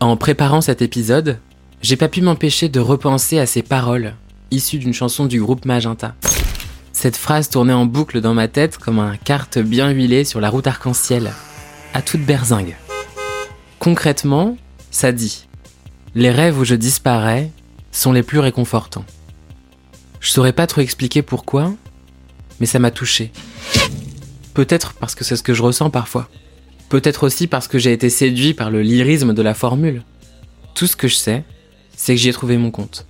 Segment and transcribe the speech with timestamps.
[0.00, 1.40] En préparant cet épisode,
[1.82, 4.14] j'ai pas pu m'empêcher de repenser à ces paroles,
[4.52, 6.14] issues d'une chanson du groupe Magenta.
[6.92, 10.50] Cette phrase tournait en boucle dans ma tête comme un carte bien huilé sur la
[10.50, 11.32] route arc-en-ciel,
[11.94, 12.76] à toute berzingue.
[13.80, 14.56] Concrètement,
[14.92, 15.48] ça dit
[16.14, 17.50] Les rêves où je disparais
[17.90, 19.04] sont les plus réconfortants.
[20.20, 21.72] Je saurais pas trop expliquer pourquoi,
[22.60, 23.32] mais ça m'a touché.
[24.54, 26.28] Peut-être parce que c'est ce que je ressens parfois.
[26.88, 30.02] Peut-être aussi parce que j'ai été séduit par le lyrisme de la formule.
[30.74, 31.44] Tout ce que je sais,
[31.94, 33.06] c'est que j'y ai trouvé mon compte.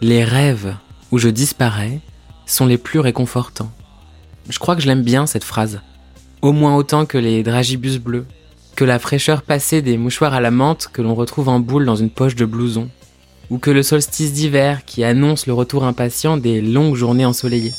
[0.00, 0.76] Les rêves
[1.10, 2.00] où je disparais
[2.46, 3.70] sont les plus réconfortants.
[4.48, 5.80] Je crois que je l'aime bien cette phrase.
[6.40, 8.24] Au moins autant que les dragibus bleus,
[8.76, 11.96] que la fraîcheur passée des mouchoirs à la menthe que l'on retrouve en boule dans
[11.96, 12.88] une poche de blouson,
[13.50, 17.74] ou que le solstice d'hiver qui annonce le retour impatient des longues journées ensoleillées.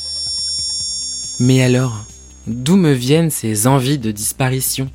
[1.40, 2.04] Mais alors,
[2.46, 4.90] d'où me viennent ces envies de disparition?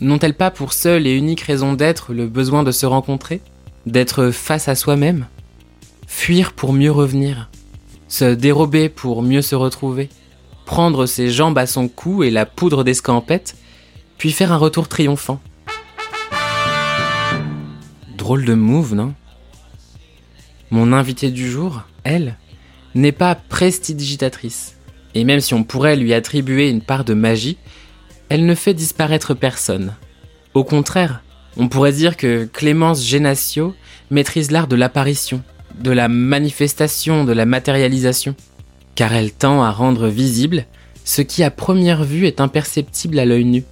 [0.00, 3.40] N'ont-elles pas pour seule et unique raison d'être le besoin de se rencontrer?
[3.86, 5.26] D'être face à soi-même?
[6.06, 7.50] Fuir pour mieux revenir?
[8.08, 10.08] Se dérober pour mieux se retrouver?
[10.64, 13.56] Prendre ses jambes à son cou et la poudre d'escampette?
[14.18, 15.40] Puis faire un retour triomphant?
[18.16, 19.14] Drôle de move, non?
[20.70, 22.36] Mon invitée du jour, elle,
[22.94, 24.76] n'est pas prestidigitatrice.
[25.14, 27.58] Et même si on pourrait lui attribuer une part de magie,
[28.28, 29.94] elle ne fait disparaître personne.
[30.54, 31.22] Au contraire,
[31.56, 33.74] on pourrait dire que Clémence Génatio
[34.10, 35.42] maîtrise l'art de l'apparition,
[35.78, 38.34] de la manifestation, de la matérialisation,
[38.94, 40.66] car elle tend à rendre visible
[41.04, 43.64] ce qui à première vue est imperceptible à l'œil nu.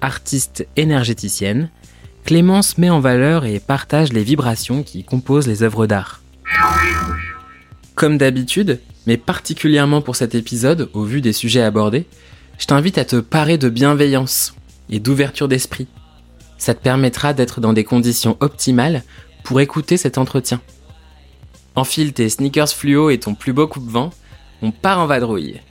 [0.00, 1.70] Artiste énergéticienne,
[2.24, 6.20] Clémence met en valeur et partage les vibrations qui composent les œuvres d'art.
[7.94, 12.04] Comme d'habitude, mais particulièrement pour cet épisode, au vu des sujets abordés,
[12.58, 14.52] je t'invite à te parer de bienveillance
[14.90, 15.86] et d'ouverture d'esprit.
[16.58, 19.02] Ça te permettra d'être dans des conditions optimales
[19.44, 20.60] pour écouter cet entretien.
[21.74, 24.10] Enfile tes sneakers fluo et ton plus beau coupe-vent,
[24.60, 25.62] on part en vadrouille.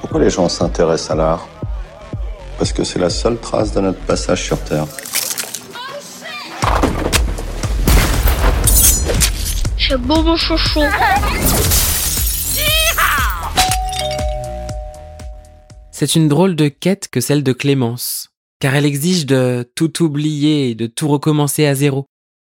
[0.00, 1.48] Pourquoi les gens s'intéressent à l'art?
[2.56, 4.86] Parce que c'est la seule trace de notre passage sur Terre.
[10.36, 10.82] Chouchou.
[15.90, 18.28] C'est une drôle de quête que celle de Clémence,
[18.60, 22.06] car elle exige de tout oublier et de tout recommencer à zéro,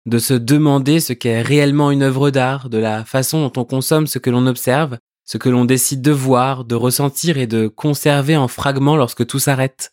[0.05, 4.05] de se demander ce qu'est réellement une œuvre d'art, de la façon dont on consomme
[4.05, 8.38] ce que l'on observe, ce que l'on décide de voir, de ressentir et de conserver
[8.38, 9.91] en fragments lorsque tout s'arrête.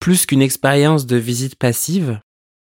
[0.00, 2.18] Plus qu'une expérience de visite passive,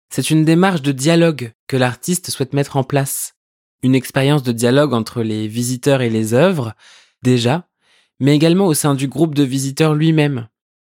[0.08, 3.33] c'est une démarche de dialogue que l'artiste souhaite mettre en place.
[3.84, 6.72] Une expérience de dialogue entre les visiteurs et les œuvres,
[7.22, 7.68] déjà,
[8.18, 10.48] mais également au sein du groupe de visiteurs lui-même.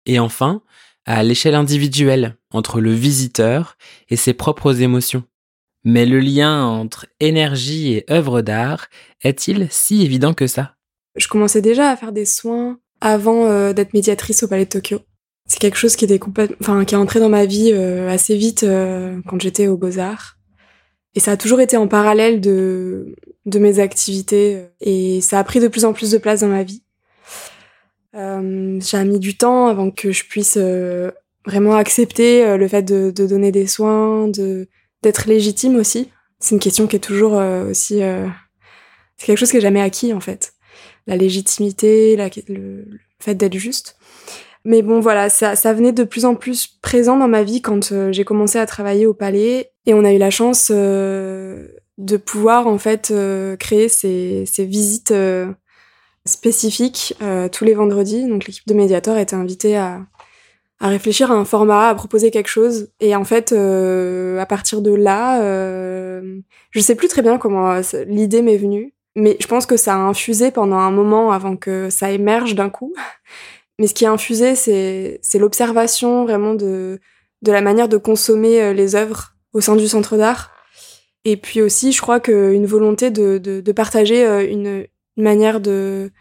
[0.08, 0.64] Et enfin,
[1.06, 3.78] à l'échelle individuelle, entre le visiteur
[4.10, 5.22] et ses propres émotions.
[5.84, 8.88] Mais le lien entre énergie et œuvre d'art
[9.22, 10.74] est-il si évident que ça?
[11.16, 15.02] Je commençais déjà à faire des soins avant euh, d'être médiatrice au Palais de Tokyo.
[15.46, 19.68] C'est quelque chose qui est entré dans ma vie euh, assez vite euh, quand j'étais
[19.68, 20.39] aux Beaux-Arts.
[21.16, 23.16] Et ça a toujours été en parallèle de,
[23.46, 24.66] de mes activités.
[24.81, 26.84] Et ça a pris de plus en plus de place dans ma vie.
[28.16, 31.12] Euh, j'ai mis du temps avant que je puisse euh,
[31.46, 34.68] vraiment accepter euh, le fait de, de, donner des soins, de
[35.03, 36.09] d'être légitime aussi.
[36.40, 38.02] C'est une question qui est toujours aussi
[39.19, 40.53] c'est quelque chose qui est jamais acquis en fait.
[41.08, 42.18] La légitimité,
[42.48, 42.86] le,
[43.19, 43.98] fait d'être juste.
[44.66, 48.25] Mais bon voilà, ça, venait de plus en plus présent dans ma vie quand j'ai
[48.25, 53.14] commencé à travailler au palais et on a eu la chance de pouvoir en fait
[53.58, 55.14] créer ces, visites
[56.30, 58.28] spécifique euh, tous les vendredis.
[58.28, 60.02] Donc l'équipe de Mediator était invitée à,
[60.80, 62.90] à réfléchir à un format, à proposer quelque chose.
[63.00, 66.40] Et en fait, euh, à partir de là, euh,
[66.72, 69.98] je sais plus très bien comment l'idée m'est venue, mais je pense que ça a
[69.98, 72.94] infusé pendant un moment avant que ça émerge d'un coup.
[73.80, 77.00] Mais ce qui a infusé, c'est c'est l'observation vraiment de
[77.42, 80.52] de la manière de consommer euh, les œuvres au sein du centre d'art.
[81.26, 84.86] Et puis aussi, je crois qu'une volonté de, de, de partager euh, une,
[85.18, 86.12] une manière de,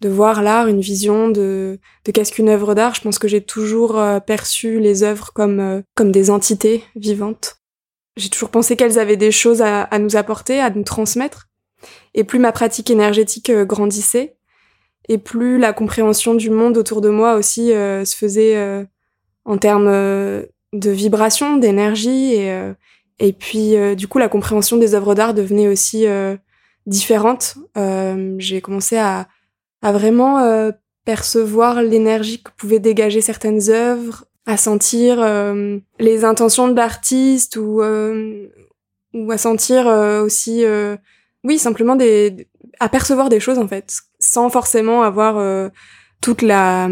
[0.00, 2.94] de voir l'art, une vision de, de qu'est-ce qu'une œuvre d'art.
[2.94, 7.56] Je pense que j'ai toujours euh, perçu les œuvres comme, comme des entités vivantes.
[8.16, 11.48] J'ai toujours pensé qu'elles avaient des choses à, à, nous apporter, à nous transmettre.
[12.14, 14.35] Et plus ma pratique énergétique grandissait,
[15.08, 18.86] et plus la compréhension du monde autour de moi aussi se faisait
[19.44, 19.86] en termes
[20.72, 22.72] de vibration, d'énergie, et,
[23.18, 26.06] et puis du coup la compréhension des œuvres d'art devenait aussi
[26.86, 27.56] différentes.
[27.76, 29.28] Euh, j'ai commencé à,
[29.82, 30.70] à vraiment euh,
[31.04, 35.24] percevoir l'énergie que pouvaient dégager certaines œuvres, à sentir
[35.98, 37.82] les intentions de l'artiste ou
[39.14, 39.86] ou à sentir
[40.22, 40.64] aussi
[41.42, 42.46] oui simplement des
[42.78, 43.92] à percevoir des choses en fait
[44.36, 45.70] sans forcément avoir
[46.20, 46.90] toute la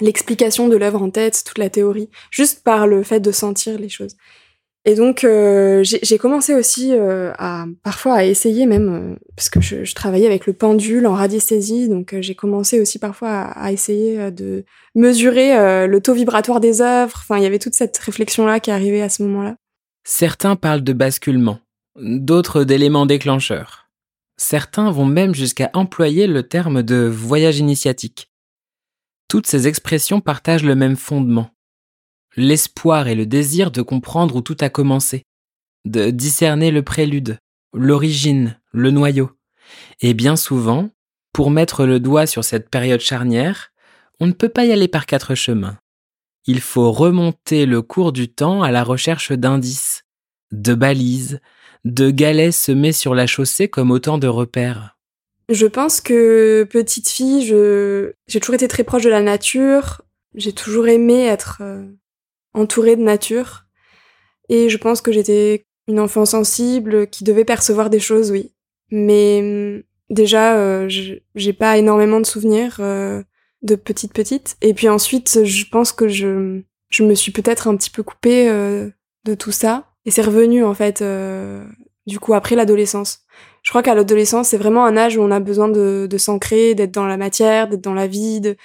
[0.00, 3.88] l'explication de l'œuvre en tête, toute la théorie, juste par le fait de sentir les
[3.88, 4.16] choses.
[4.86, 9.58] Et donc euh, j'ai commencé aussi euh, à parfois à essayer même euh, parce que
[9.62, 13.72] je, je, travaillais avec le pendule en radiesthésie, donc j'ai commencé aussi parfois à, à
[13.72, 14.64] essayer de
[14.94, 17.18] mesurer le taux vibratoire des œuvres.
[17.22, 19.56] Enfin, il y avait toute cette réflexion là qui arrivait à ce moment-là.
[20.06, 21.58] Certains parlent de basculement,
[21.96, 23.83] d'autres d'éléments déclencheurs.
[24.36, 28.30] Certains vont même jusqu'à employer le terme de voyage initiatique.
[29.28, 31.50] Toutes ces expressions partagent le même fondement.
[32.36, 35.24] L'espoir et le désir de comprendre où tout a commencé,
[35.84, 37.38] de discerner le prélude,
[37.72, 39.30] l'origine, le noyau.
[40.00, 40.90] Et bien souvent,
[41.32, 43.72] pour mettre le doigt sur cette période charnière,
[44.20, 45.78] on ne peut pas y aller par quatre chemins.
[46.46, 50.04] Il faut remonter le cours du temps à la recherche d'indices,
[50.52, 51.40] de balises,
[51.84, 54.94] de galets semés sur la chaussée comme autant de repères.
[55.50, 60.02] Je pense que petite fille, je j'ai toujours été très proche de la nature.
[60.34, 61.86] J'ai toujours aimé être euh,
[62.54, 63.66] entourée de nature.
[64.48, 68.52] Et je pense que j'étais une enfant sensible qui devait percevoir des choses, oui.
[68.90, 69.82] Mais mm,
[70.14, 73.22] déjà, euh, j'ai pas énormément de souvenirs euh,
[73.62, 74.56] de petite petite.
[74.62, 78.48] Et puis ensuite, je pense que je je me suis peut-être un petit peu coupée
[78.48, 79.93] de tout ça.
[80.06, 81.02] Et c'est revenu en fait,
[82.06, 83.24] du coup après l'adolescence
[83.64, 86.74] je crois qu'à l'adolescence, c'est vraiment un âge où on a besoin de, de s'ancrer,
[86.74, 88.56] d'être dans la matière, d'être dans la vie, de,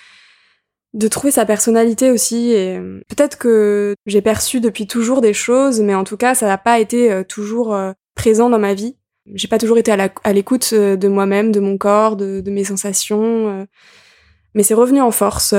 [0.94, 2.52] de trouver sa personnalité aussi.
[2.52, 6.48] Et euh, peut-être que j'ai perçu depuis toujours des choses, mais en tout cas, ça
[6.48, 8.98] n'a pas été euh, toujours euh, présent dans ma vie.
[9.36, 13.68] J'ai pas toujours été à l'écoute de moi-même, de mon corps, de, de mes sensations.
[14.56, 15.54] Mais c'est revenu en force.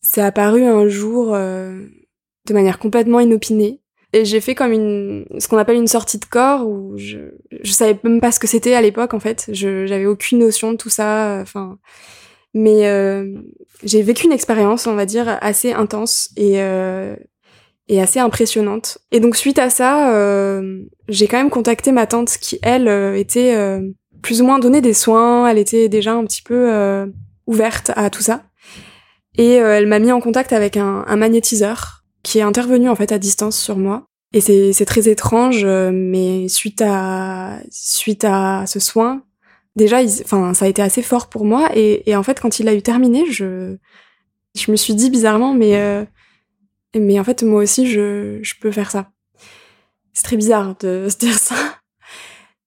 [0.00, 3.82] C'est apparu un jour de manière complètement inopinée.
[4.12, 7.18] Et j'ai fait comme une, ce qu'on appelle une sortie de corps où je,
[7.62, 9.48] je savais même pas ce que c'était à l'époque en fait.
[9.52, 11.38] Je, j'avais aucune notion de tout ça.
[11.40, 11.78] Enfin,
[12.52, 13.32] mais euh,
[13.84, 17.14] j'ai vécu une expérience, on va dire, assez intense et euh,
[17.88, 18.98] et assez impressionnante.
[19.10, 23.16] Et donc suite à ça, euh, j'ai quand même contacté ma tante qui elle euh,
[23.16, 23.80] était euh,
[24.22, 25.48] plus ou moins donné des soins.
[25.48, 27.06] Elle était déjà un petit peu euh,
[27.46, 28.44] ouverte à tout ça.
[29.38, 33.12] Et elle m'a mis en contact avec un, un magnétiseur qui est intervenu en fait
[33.12, 34.04] à distance sur moi.
[34.32, 39.24] Et c'est très étrange, euh, mais suite à suite à ce soin,
[39.76, 41.70] déjà, enfin, ça a été assez fort pour moi.
[41.74, 43.76] Et, en fait, quand il a eu terminé, je
[44.56, 46.04] je me suis dit bizarrement, mais euh,
[46.96, 49.10] mais en fait, moi aussi, je je peux faire ça.
[50.12, 51.56] C'est très bizarre de se dire ça,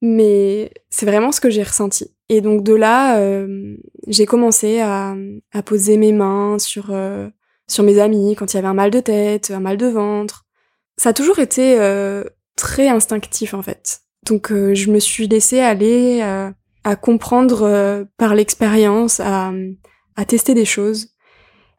[0.01, 2.11] mais c'est vraiment ce que j'ai ressenti.
[2.29, 3.77] Et donc de là, euh,
[4.07, 5.15] j'ai commencé à,
[5.51, 7.29] à poser mes mains sur euh,
[7.67, 10.45] sur mes amis quand il y avait un mal de tête, un mal de ventre.
[10.97, 12.23] Ça a toujours été euh,
[12.55, 14.01] très instinctif en fait.
[14.25, 16.51] Donc euh, je me suis laissée aller euh,
[16.83, 19.51] à comprendre par l'expérience, à,
[20.15, 21.09] à tester des choses.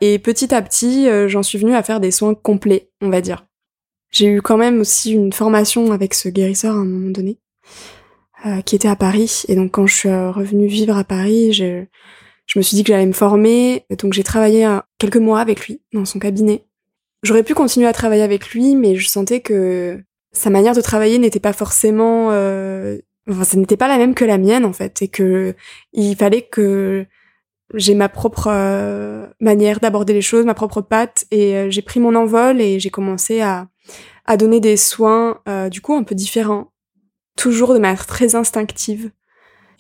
[0.01, 3.47] Et petit à petit, j'en suis venue à faire des soins complets, on va dire.
[4.11, 7.39] J'ai eu quand même aussi une formation avec ce guérisseur à un moment donné,
[8.65, 9.43] qui était à Paris.
[9.49, 11.91] Et donc quand je suis revenue vivre à Paris, j'ai
[12.47, 14.69] je me suis dit que j'allais me former, donc j'ai travaillé
[14.99, 16.65] quelques mois avec lui dans son cabinet.
[17.23, 19.99] J'aurais pu continuer à travailler avec lui, mais je sentais que
[20.33, 22.99] sa manière de travailler n'était pas forcément, euh...
[23.31, 25.55] enfin, ça n'était pas la même que la mienne en fait, et que
[25.93, 27.07] il fallait que
[27.73, 31.99] j'ai ma propre euh, manière d'aborder les choses, ma propre patte, et euh, j'ai pris
[31.99, 33.69] mon envol et j'ai commencé à
[34.27, 36.73] à donner des soins euh, du coup un peu différents,
[37.37, 39.11] toujours de manière très instinctive,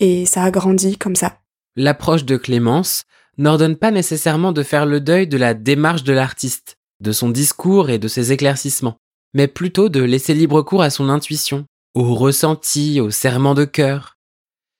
[0.00, 1.43] et ça a grandi comme ça.
[1.76, 3.04] L'approche de Clémence
[3.36, 7.90] n'ordonne pas nécessairement de faire le deuil de la démarche de l'artiste, de son discours
[7.90, 8.98] et de ses éclaircissements,
[9.34, 14.18] mais plutôt de laisser libre cours à son intuition, au ressenti, au serment de cœur,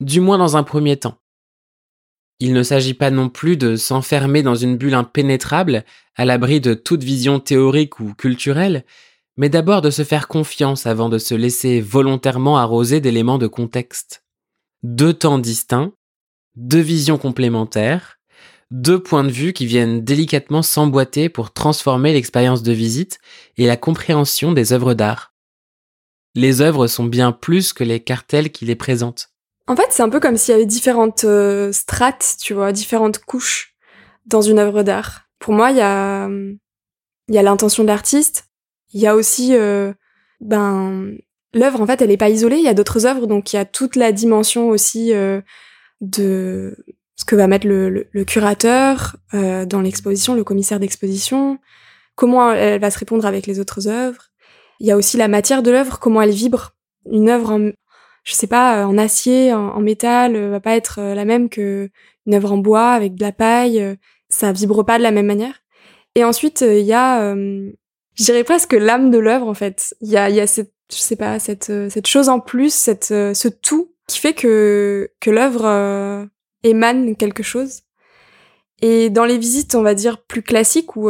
[0.01, 1.19] du moins dans un premier temps.
[2.41, 5.85] Il ne s'agit pas non plus de s'enfermer dans une bulle impénétrable,
[6.17, 8.85] à l'abri de toute vision théorique ou culturelle,
[9.37, 14.25] mais d'abord de se faire confiance avant de se laisser volontairement arroser d'éléments de contexte.
[14.83, 15.93] Deux temps distincts,
[16.57, 18.19] deux visions complémentaires,
[18.71, 23.19] deux points de vue qui viennent délicatement s'emboîter pour transformer l'expérience de visite
[23.57, 25.33] et la compréhension des œuvres d'art.
[26.35, 29.31] Les œuvres sont bien plus que les cartels qui les présentent.
[29.67, 33.19] En fait, c'est un peu comme s'il y avait différentes euh, strates, tu vois, différentes
[33.19, 33.75] couches
[34.27, 35.23] dans une œuvre d'art.
[35.39, 36.29] Pour moi, il y a,
[37.29, 38.47] l'intention de l'artiste.
[38.93, 39.93] Il y a aussi, euh,
[40.41, 41.13] ben,
[41.55, 42.57] l'œuvre, en fait, elle n'est pas isolée.
[42.57, 45.41] Il y a d'autres œuvres, donc il y a toute la dimension aussi euh,
[46.05, 46.77] de
[47.17, 51.59] ce que va mettre le, le, curateur euh, dans l'exposition, le commissaire d'exposition,
[52.17, 54.31] comment elle va se répondre avec les autres œuvres.
[54.81, 56.73] Il y a aussi la matière de l'œuvre, comment elle vibre.
[57.11, 57.71] Une œuvre en,
[58.25, 61.91] je sais pas, en acier, en, métal, va pas être la même que
[62.27, 63.97] une œuvre en bois avec de la paille.
[64.29, 65.61] Ça vibre pas de la même manière.
[66.17, 69.95] Et ensuite, il y a, je dirais presque l'âme de l'œuvre en fait.
[70.01, 72.75] Il y a, il y a cette, je sais pas, cette, cette chose en plus,
[72.75, 76.29] cette, ce tout qui fait que que l'œuvre
[76.63, 77.83] émane quelque chose.
[78.83, 81.09] Et dans les visites, on va dire plus classiques où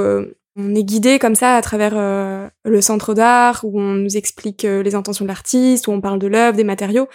[0.56, 4.64] on est guidé comme ça à travers euh, le centre d'art, où on nous explique
[4.64, 7.08] euh, les intentions de l'artiste, où on parle de l'œuvre, des matériaux.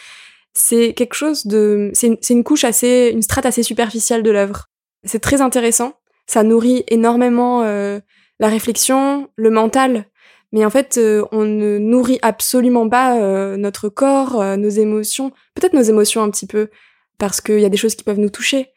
[0.53, 4.65] C'est quelque chose de, c'est une, une, couche assez, une strate assez superficielle de l'œuvre.
[5.05, 5.93] C'est très intéressant.
[6.27, 7.99] Ça nourrit énormément euh,
[8.39, 10.05] la réflexion, le mental.
[10.51, 10.99] Mais en fait,
[11.31, 15.31] on ne nourrit absolument pas notre corps, nos émotions.
[15.53, 16.69] Peut-être nos émotions un petit peu,
[17.17, 18.69] parce qu'il y a des choses qui peuvent nous toucher.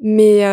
[0.00, 0.46] Mais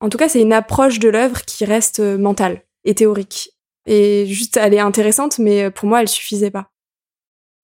[0.00, 3.50] en tout cas, c'est une approche de l'œuvre qui reste mentale et théorique.
[3.86, 6.70] Et juste, elle est intéressante, mais pour moi, elle suffisait pas.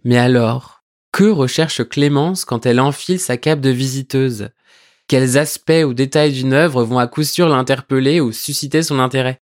[0.04, 0.82] Mais alors,
[1.12, 4.48] que recherche Clémence quand elle enfile sa cape de visiteuse?
[5.08, 9.40] Quels aspects ou détails d'une œuvre vont à coup sûr l'interpeller ou susciter son intérêt?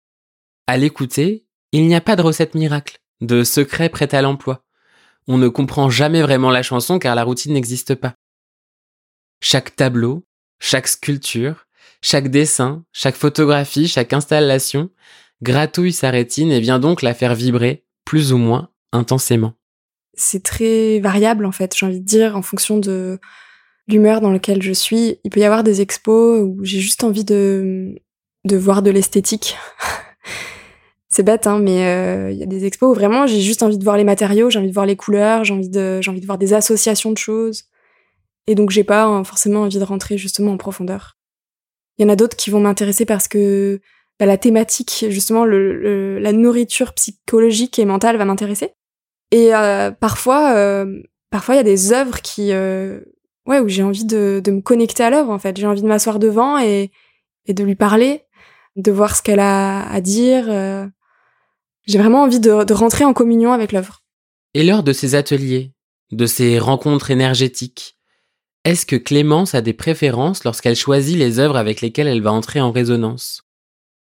[0.66, 4.64] À l'écouter, il n'y a pas de recette miracle, de secret prêt à l'emploi.
[5.28, 8.14] On ne comprend jamais vraiment la chanson car la routine n'existe pas.
[9.40, 10.24] Chaque tableau,
[10.60, 11.66] chaque sculpture,
[12.02, 14.90] chaque dessin, chaque photographie, chaque installation
[15.42, 19.54] gratouille sa rétine et vient donc la faire vibrer plus ou moins intensément.
[20.14, 23.18] C'est très variable en fait, j'ai envie de dire, en fonction de
[23.88, 25.18] l'humeur dans laquelle je suis.
[25.24, 27.96] Il peut y avoir des expos où j'ai juste envie de,
[28.44, 29.56] de voir de l'esthétique.
[31.16, 33.78] c'est bête, hein, mais euh, il y a des expos où vraiment j'ai juste envie
[33.78, 36.26] de voir les matériaux, j'ai envie de voir les couleurs, j'ai envie de, envie de
[36.26, 37.64] voir des associations de choses.
[38.46, 41.16] Et donc j'ai pas hein, forcément envie de rentrer justement en profondeur.
[41.96, 43.80] Il y en a d'autres qui vont m'intéresser parce que
[44.20, 48.74] bah, la thématique, justement, le, la nourriture psychologique et mentale va m'intéresser.
[49.30, 54.04] Et euh, parfois, euh, parfois il y a des œuvres qui, ouais, où j'ai envie
[54.04, 55.30] de, de me connecter à l'œuvre.
[55.30, 56.90] En fait, j'ai envie de m'asseoir devant et,
[57.46, 58.24] et de lui parler,
[58.76, 60.92] de voir ce qu'elle a à dire.
[61.86, 64.02] J'ai vraiment envie de, de rentrer en communion avec l'œuvre.
[64.54, 65.72] Et lors de ces ateliers,
[66.12, 67.96] de ces rencontres énergétiques,
[68.64, 72.60] est-ce que Clémence a des préférences lorsqu'elle choisit les œuvres avec lesquelles elle va entrer
[72.60, 73.42] en résonance?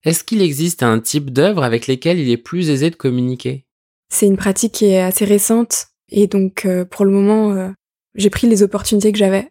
[0.04, 3.66] Est-ce qu'il existe un type d'œuvre avec lesquelles il est plus aisé de communiquer?
[4.08, 7.68] C'est une pratique qui est assez récente et donc euh, pour le moment, euh,
[8.16, 9.48] j'ai pris les opportunités que j'avais.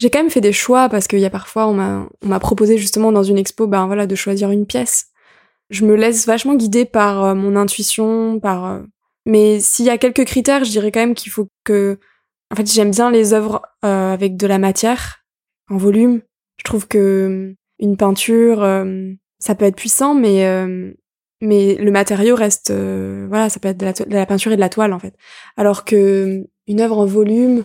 [0.00, 2.40] J'ai quand même fait des choix parce qu'il y a parfois on m'a on m'a
[2.40, 5.06] proposé justement dans une expo ben voilà de choisir une pièce.
[5.74, 8.82] Je me laisse vachement guider par euh, mon intuition, par
[9.26, 11.98] mais s'il y a quelques critères, je dirais quand même qu'il faut que
[12.50, 15.24] en fait, j'aime bien les œuvres avec de la matière
[15.70, 16.20] en volume.
[16.58, 18.62] Je trouve que une peinture
[19.44, 20.90] ça peut être puissant, mais euh,
[21.42, 24.70] mais le matériau reste euh, voilà, ça peut être de la, peinture et de la
[24.70, 25.14] toile en fait.
[25.58, 27.64] Alors que une œuvre en volume,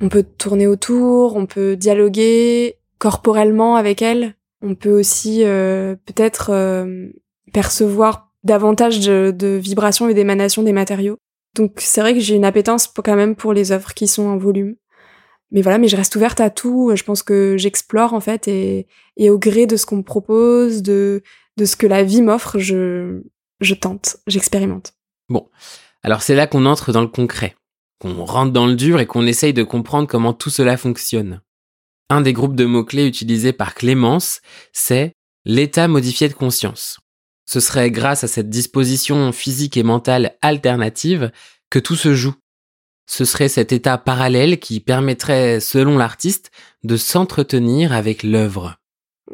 [0.00, 6.86] on peut tourner autour, on peut dialoguer corporellement avec elle, on peut aussi euh, peut-être
[7.52, 11.16] percevoir davantage de, de vibrations et d'émanations des matériaux.
[11.56, 14.26] Donc c'est vrai que j'ai une appétence pour, quand même pour les œuvres qui sont
[14.26, 14.76] en volume
[15.50, 16.92] mais voilà, mais je reste ouverte à tout.
[16.94, 18.86] Je pense que j'explore en fait et,
[19.16, 21.22] et au gré de ce qu'on me propose, de,
[21.56, 23.22] de ce que la vie m'offre, je,
[23.60, 24.94] je tente, j'expérimente.
[25.28, 25.48] Bon,
[26.02, 27.56] alors c'est là qu'on entre dans le concret,
[28.00, 31.40] qu'on rentre dans le dur et qu'on essaye de comprendre comment tout cela fonctionne.
[32.10, 34.40] Un des groupes de mots-clés utilisés par Clémence,
[34.72, 35.14] c'est
[35.46, 36.98] l'état modifié de conscience.
[37.46, 41.30] Ce serait grâce à cette disposition physique et mentale alternative
[41.70, 42.34] que tout se joue
[43.10, 46.52] ce serait cet état parallèle qui permettrait, selon l'artiste,
[46.84, 48.76] de s'entretenir avec l'œuvre.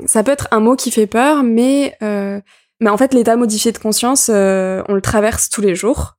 [0.06, 2.40] Ça peut être un mot qui fait peur, mais, euh,
[2.80, 6.14] mais en fait, l'état modifié de conscience, euh, on le traverse tous les jours.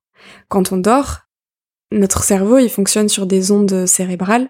[0.49, 1.21] Quand on dort,
[1.91, 4.49] notre cerveau, il fonctionne sur des ondes cérébrales.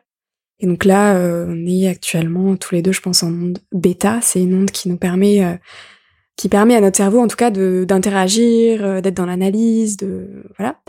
[0.60, 4.20] Et donc là, euh, on est actuellement tous les deux, je pense, en onde bêta.
[4.22, 5.60] C'est une onde qui nous permet,
[6.36, 10.80] qui permet à notre cerveau, en tout cas, d'interagir, d'être dans l'analyse, de voilà.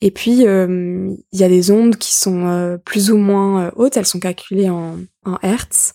[0.00, 3.70] Et puis, euh, il y a des ondes qui sont euh, plus ou moins euh,
[3.76, 5.94] hautes, elles sont calculées en, en Hertz.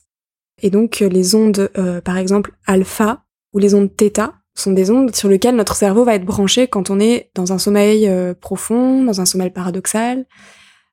[0.61, 1.69] Et donc, les ondes,
[2.05, 6.15] par exemple, alpha ou les ondes θ sont des ondes sur lesquelles notre cerveau va
[6.15, 10.25] être branché quand on est dans un sommeil profond, dans un sommeil paradoxal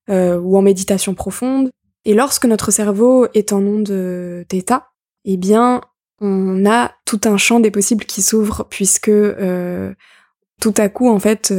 [0.09, 1.71] ou en méditation profonde.
[2.04, 4.80] Et lorsque notre cerveau est en onde θ,
[5.25, 5.80] eh bien,
[6.21, 9.11] on a tout un champ des possibles qui s'ouvre puisque
[10.61, 11.52] tout à coup, en fait,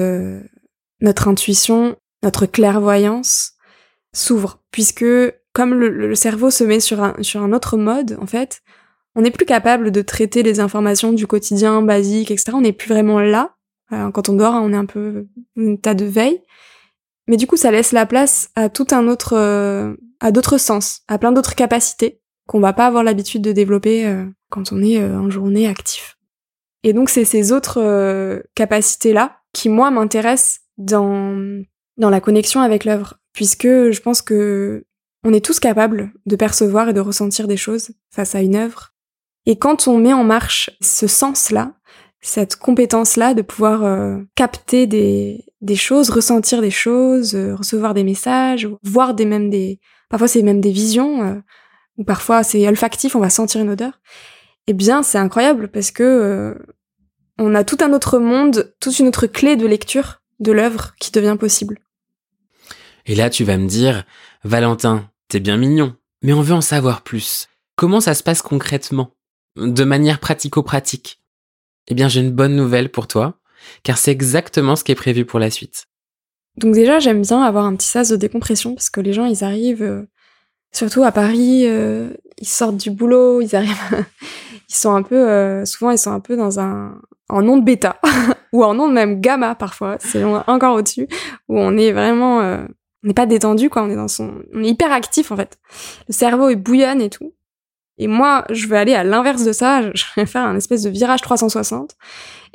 [1.01, 3.53] notre intuition, notre clairvoyance
[4.13, 5.05] s'ouvre, puisque
[5.53, 8.61] comme le, cerveau se met sur un, sur un autre mode, en fait,
[9.15, 12.51] on n'est plus capable de traiter les informations du quotidien basique, etc.
[12.53, 13.55] On n'est plus vraiment là.
[13.91, 16.41] Euh, quand on dort, on est un peu un tas de veille.
[17.27, 21.01] Mais du coup, ça laisse la place à tout un autre, euh, à d'autres sens,
[21.09, 25.03] à plein d'autres capacités qu'on va pas avoir l'habitude de développer euh, quand on est
[25.03, 26.17] en journée actif.
[26.83, 31.63] Et donc, c'est ces autres capacités-là qui, moi, m'intéressent dans,
[31.97, 33.19] la connexion avec l'œuvre.
[33.33, 34.85] Puisque je pense que
[35.23, 38.93] on est tous capables de percevoir et de ressentir des choses face à une œuvre.
[39.45, 41.73] Et quand on met en marche ce sens-là,
[42.21, 48.69] cette compétence-là de pouvoir euh, capter des, choses, ressentir des choses, euh, recevoir des messages,
[48.83, 49.79] voir des même des
[50.11, 51.41] parfois c'est même des visions euh,
[51.97, 53.99] ou parfois c'est olfactif, on va sentir une odeur.
[54.67, 56.55] Eh bien, c'est incroyable parce que
[57.39, 61.11] on a tout un autre monde, toute une autre clé de lecture de l'œuvre qui
[61.11, 61.79] devient possible.
[63.07, 64.03] Et là, tu vas me dire,
[64.43, 67.47] Valentin, t'es bien mignon, mais on veut en savoir plus.
[67.75, 69.15] Comment ça se passe concrètement,
[69.55, 71.21] de manière pratico-pratique?
[71.87, 73.39] Eh bien, j'ai une bonne nouvelle pour toi,
[73.83, 75.87] car c'est exactement ce qui est prévu pour la suite.
[76.57, 79.43] Donc déjà, j'aime bien avoir un petit sas de décompression, parce que les gens, ils
[79.43, 80.03] arrivent, euh,
[80.71, 84.05] surtout à Paris, euh, ils sortent du boulot, ils arrivent,
[84.69, 87.99] ils sont un peu, euh, souvent, ils sont un peu dans un, en onde bêta,
[88.53, 91.07] ou en onde même gamma parfois, c'est encore au-dessus,
[91.47, 94.69] où on est vraiment, on n'est pas détendu, quoi, on est dans son, on est
[94.69, 95.57] hyper actif, en fait.
[96.07, 97.33] Le cerveau est bouillonne et tout.
[98.01, 100.89] Et moi, je vais aller à l'inverse de ça, je vais faire un espèce de
[100.89, 101.95] virage 360.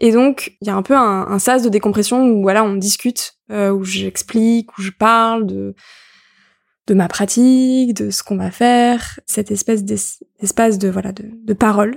[0.01, 3.37] Et donc, il y a un peu un, sas de décompression où voilà, on discute,
[3.53, 5.75] euh, où j'explique, où je parle de
[6.89, 11.53] de ma pratique, de ce qu'on va faire, cette espèce d'espace de voilà de, de
[11.53, 11.97] parole.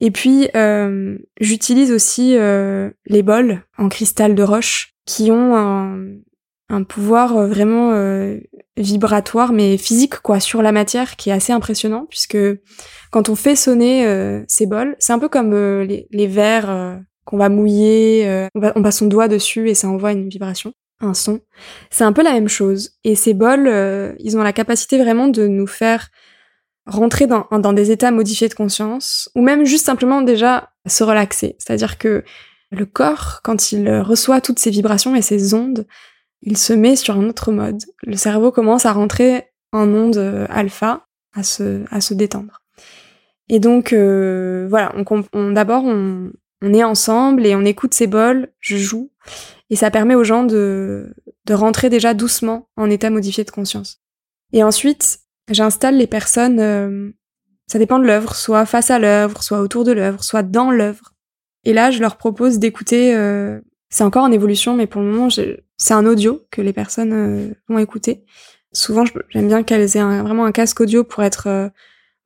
[0.00, 5.98] Et puis, euh, j'utilise aussi euh, les bols en cristal de roche qui ont un,
[6.72, 8.38] un pouvoir euh, vraiment euh,
[8.76, 12.38] vibratoire mais physique quoi sur la matière qui est assez impressionnant puisque
[13.10, 17.50] quand on fait sonner euh, ces bols, c'est un peu comme les, verres qu'on va
[17.50, 21.40] mouiller, on, va, passe son doigt dessus et ça envoie une vibration, un son.
[21.90, 22.92] C'est un peu la même chose.
[23.04, 23.68] Et ces bols,
[24.18, 26.08] ils ont la capacité vraiment de nous faire
[26.86, 31.54] rentrer dans des états modifiés de conscience ou même juste simplement déjà se relaxer.
[31.58, 32.24] C'est-à-dire que
[32.70, 35.86] le corps, quand il reçoit toutes ces vibrations et ces ondes,
[36.42, 37.82] il se met sur un autre mode.
[38.02, 42.60] Le cerveau commence à rentrer en onde euh, alpha, à se, à se détendre.
[43.48, 44.92] Et donc, euh, voilà,
[45.32, 46.30] on, d'abord, on,
[46.62, 49.10] on, est ensemble et on écoute ces bols, je joue,
[49.70, 51.14] et ça permet aux gens de,
[51.46, 54.00] de rentrer déjà doucement en état modifié de conscience.
[54.52, 57.10] Et ensuite, j'installe les personnes, euh,
[57.66, 61.12] ça dépend de l'œuvre, soit face à l'œuvre, soit autour de l'œuvre, soit dans l'œuvre.
[61.64, 63.14] Et là, je leur propose d'écouter
[63.92, 65.28] c'est encore en évolution, mais pour le moment,
[65.82, 68.24] c'est un audio que les personnes euh, vont écouter.
[68.72, 71.68] Souvent, j'aime bien qu'elles aient vraiment un casque audio pour être euh,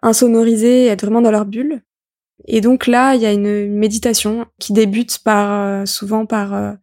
[0.03, 1.81] insonorisées et être vraiment dans leur bulle.
[2.45, 6.77] Et donc là, il y a une, méditation qui débute par euh, souvent par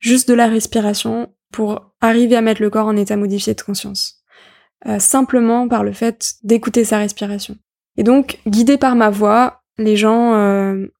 [0.00, 4.24] juste de la respiration pour arriver à mettre le corps en état modifié de conscience.
[4.98, 7.56] simplement par le fait d'écouter sa respiration.
[7.96, 10.34] Et donc, guidé par ma voix, les gens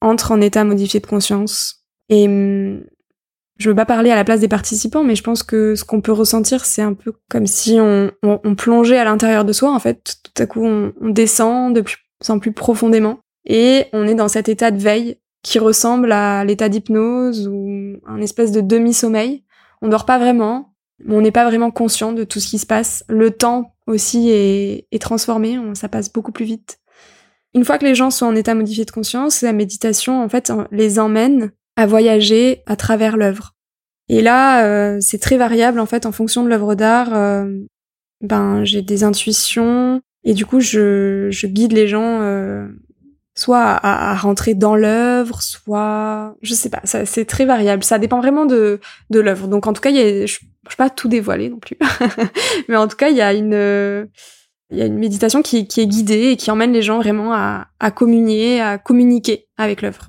[0.00, 1.84] entrent en état modifié de conscience.
[2.08, 2.82] Et hum,
[3.58, 6.00] je veux pas parler à la place des participants, mais je pense que ce qu'on
[6.00, 9.80] peut ressentir, c'est un peu comme si on, on, plongeait à l'intérieur de soi, en
[9.80, 10.16] fait.
[10.22, 11.96] Tout à coup, on, descend de plus
[12.28, 16.68] en plus profondément et on est dans cet état de veille qui ressemble à l'état
[16.68, 19.44] d'hypnose ou un espèce de demi-sommeil.
[19.82, 22.66] On dort pas vraiment, mais on n'est pas vraiment conscient de tout ce qui se
[22.66, 23.04] passe.
[23.08, 26.78] Le temps aussi est, est transformé, ça passe beaucoup plus vite.
[27.54, 30.52] Une fois que les gens sont en état modifié de conscience, la méditation, en fait,
[30.70, 33.54] les emmène à voyager à travers l'œuvre.
[34.08, 37.14] Et là, euh, c'est très variable en fait en fonction de l'œuvre d'art.
[37.14, 37.46] Euh,
[38.20, 42.66] ben, j'ai des intuitions et du coup, je, je guide les gens euh,
[43.36, 46.80] soit à, à, rentrer dans l'œuvre, soit je sais pas.
[46.82, 47.84] C'est très variable.
[47.84, 49.46] Ça dépend vraiment de de l'œuvre.
[49.46, 51.78] Donc en tout cas, il y a, je, je peux pas tout dévoiler non plus,
[52.68, 54.08] mais en tout cas, il y a une
[54.70, 57.32] il y a une méditation qui, qui est guidée et qui emmène les gens vraiment
[57.32, 60.08] à, à communier, à communiquer avec l'œuvre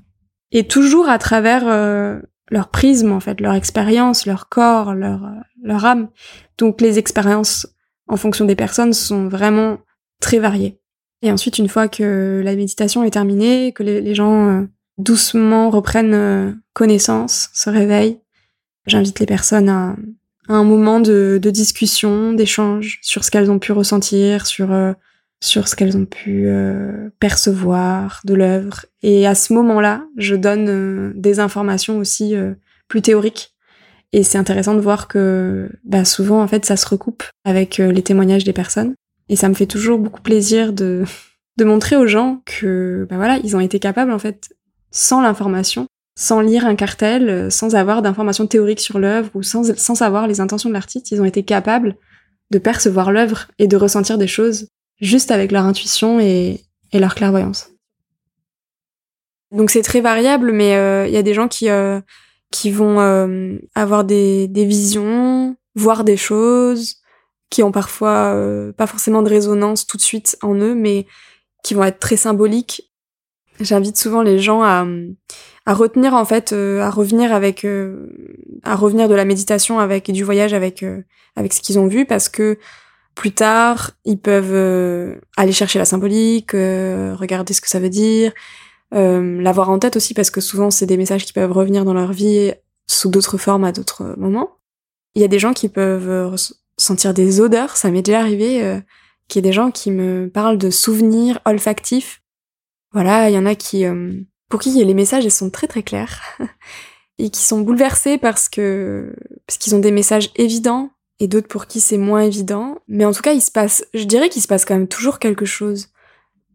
[0.52, 5.40] et toujours à travers euh, leur prisme en fait, leur expérience, leur corps, leur euh,
[5.64, 6.10] leur âme.
[6.58, 7.68] Donc les expériences
[8.08, 9.80] en fonction des personnes sont vraiment
[10.22, 10.80] très variées.
[11.22, 16.62] Et ensuite, une fois que la méditation est terminée, que les, gens euh, doucement reprennent
[16.74, 18.22] connaissance, se réveillent,
[18.88, 19.98] j'invite les personnes à,
[20.48, 24.70] à un moment de, de discussion, d'échange sur ce qu'elles ont pu ressentir, sur
[25.42, 28.86] sur ce qu'elles ont pu euh, percevoir de l'œuvre.
[29.04, 32.54] Et à ce moment-là, je donne euh, des informations aussi euh,
[32.88, 33.56] plus théoriques.
[34.12, 38.02] Et c'est intéressant de voir que bah, souvent, en fait, ça se recoupe avec les
[38.02, 38.96] témoignages des personnes.
[39.30, 41.04] Et ça me fait toujours beaucoup plaisir de,
[41.58, 44.50] de montrer aux gens que, bah voilà, ils ont été capables, en fait,
[44.92, 45.88] sans l'information,
[46.20, 50.28] sans lire un cartel, euh, sans avoir d'informations théoriques sur l'œuvre ou sans, sans savoir
[50.28, 51.96] les intentions de l'artiste, ils ont été capables
[52.52, 54.68] de percevoir l'œuvre et de ressentir des choses
[55.02, 56.62] juste avec leur intuition et,
[56.94, 57.70] leur clairvoyance.
[59.52, 62.02] Donc c'est très variable, mais euh, il y a des gens qui euh,
[62.52, 66.98] qui vont euh, avoir des, des visions, voir des choses,
[67.50, 68.36] qui ont parfois
[68.78, 71.06] pas forcément de résonance tout de suite en eux, mais
[71.64, 72.92] qui vont être très symboliques.
[73.60, 74.86] J'invite souvent les gens à,
[75.66, 77.66] à retenir en fait, à revenir avec,
[78.64, 80.86] à revenir de la méditation avec et du voyage avec
[81.36, 82.58] avec ce qu'ils ont vu, parce que
[83.20, 88.32] plus tard, ils peuvent aller chercher la symbolique, regarder ce que ça veut dire,
[88.94, 91.94] euh, l'avoir en tête aussi parce que souvent c'est des messages qui peuvent revenir dans
[91.94, 92.54] leur vie
[92.88, 94.58] sous d'autres formes à d'autres moments.
[95.16, 96.36] Il y a des gens qui peuvent euh,
[96.78, 98.80] sentir des odeurs, ça m'est déjà arrivé, euh,
[99.28, 102.24] qu'il y ait des gens qui me parlent de souvenirs olfactifs.
[102.92, 104.14] Voilà, il y en a qui, euh,
[104.50, 106.22] pour qui les messages sont très très clairs
[107.20, 109.14] et qui sont bouleversés parce que
[109.46, 112.78] parce qu'ils ont des messages évidents et d'autres pour qui c'est moins évident.
[112.88, 115.20] Mais en tout cas, il se passe, je dirais qu'il se passe quand même toujours
[115.20, 115.90] quelque chose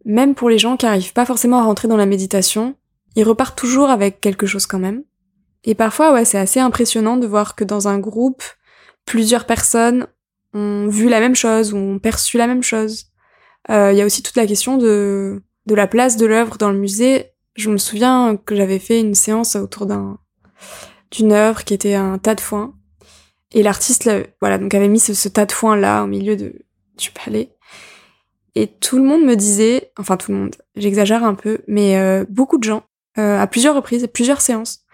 [0.05, 2.77] même pour les gens qui arrivent pas forcément à rentrer dans la méditation,
[3.17, 5.03] ils repartent toujours avec quelque chose quand même.
[5.65, 8.43] Et parfois, ouais, c'est assez impressionnant de voir que dans un groupe,
[9.07, 10.07] plusieurs personnes
[10.53, 13.07] ont vu la même chose ou ont perçu la même chose.
[13.71, 16.71] Euh, il y a aussi toute la question de, de la place de l'œuvre dans
[16.71, 17.31] le musée.
[17.57, 20.19] Je me souviens que j'avais fait une séance autour d'un
[21.11, 22.75] d'une œuvre qui était un tas de foin.
[23.55, 27.11] Et l'artiste, voilà, donc avait mis ce, ce tas de foin là au milieu du
[27.11, 27.55] palais.
[28.55, 32.25] Et tout le monde me disait, enfin tout le monde, j'exagère un peu, mais euh,
[32.29, 32.85] beaucoup de gens,
[33.19, 34.85] euh, à plusieurs reprises, plusieurs séances,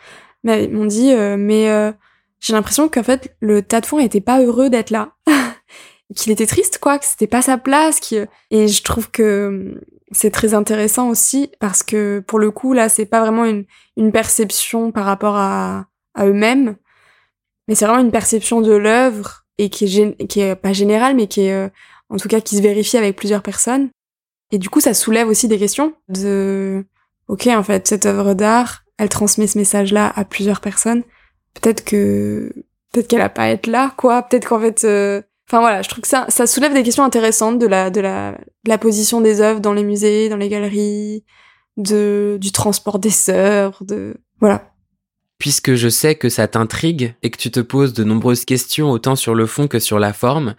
[0.44, 1.92] m'ont dit, euh, mais
[2.40, 5.12] j'ai l'impression qu'en fait le tas de fond était pas heureux d'être là,
[6.16, 8.00] qu'il était triste quoi, que c'était pas sa place,
[8.50, 9.80] et je trouve que hum,
[10.12, 13.66] c'est très intéressant aussi parce que pour le coup là c'est pas vraiment une,
[14.12, 16.76] perception par rapport à, à eux-mêmes,
[17.70, 21.28] mais c'est vraiment une perception de l'œuvre et qui est, qui est pas générale mais
[21.28, 21.70] qui est
[22.10, 23.88] en tout cas qui se vérifie avec plusieurs personnes.
[24.50, 26.84] Et du coup, ça soulève aussi des questions de,
[27.28, 31.04] ok, en fait, cette œuvre d'art, elle transmet ce message-là à plusieurs personnes.
[31.54, 32.52] Peut-être que,
[32.92, 34.22] peut-être qu'elle a pas à être là, quoi.
[34.22, 37.58] Peut-être qu'en fait, euh, enfin voilà, je trouve que ça, ça soulève des questions intéressantes
[37.58, 41.24] de la, de la, de la position des œuvres dans les musées, dans les galeries,
[41.76, 44.69] de, du transport des œuvres, de, voilà.
[45.40, 49.16] Puisque je sais que ça t'intrigue et que tu te poses de nombreuses questions autant
[49.16, 50.54] sur le fond que sur la forme,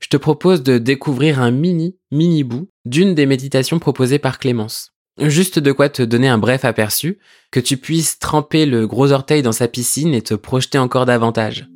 [0.00, 4.92] je te propose de découvrir un mini, mini bout d'une des méditations proposées par Clémence.
[5.20, 7.18] Juste de quoi te donner un bref aperçu,
[7.52, 11.68] que tu puisses tremper le gros orteil dans sa piscine et te projeter encore davantage.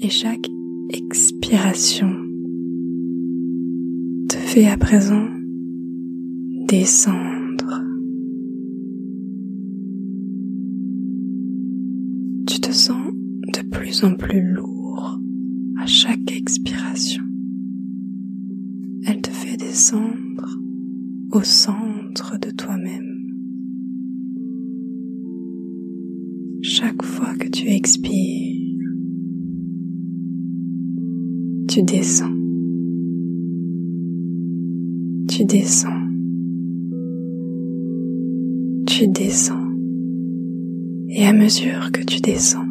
[0.00, 0.48] Et chaque
[0.88, 2.10] expiration
[4.30, 5.28] te fait à présent
[6.66, 7.39] descendre.
[12.50, 13.12] Tu te sens
[13.54, 15.20] de plus en plus lourd
[15.78, 17.22] à chaque expiration
[19.06, 20.58] elle te fait descendre
[21.32, 23.16] au centre de toi-même.
[26.62, 28.14] Chaque fois que tu expires,
[31.68, 32.36] tu descends.
[35.28, 35.88] Tu descends.
[38.86, 39.59] Tu descends.
[41.12, 42.68] Et à mesure que tu descends,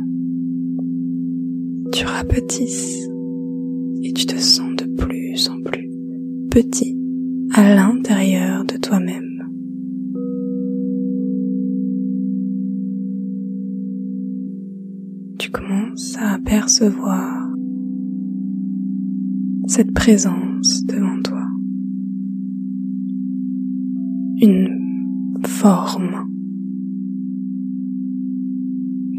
[1.91, 3.09] tu rapetisses
[4.01, 5.89] et tu te sens de plus en plus
[6.49, 6.97] petit
[7.53, 9.43] à l'intérieur de toi-même.
[15.37, 17.53] Tu commences à apercevoir
[19.67, 21.45] cette présence devant toi.
[24.41, 26.28] Une forme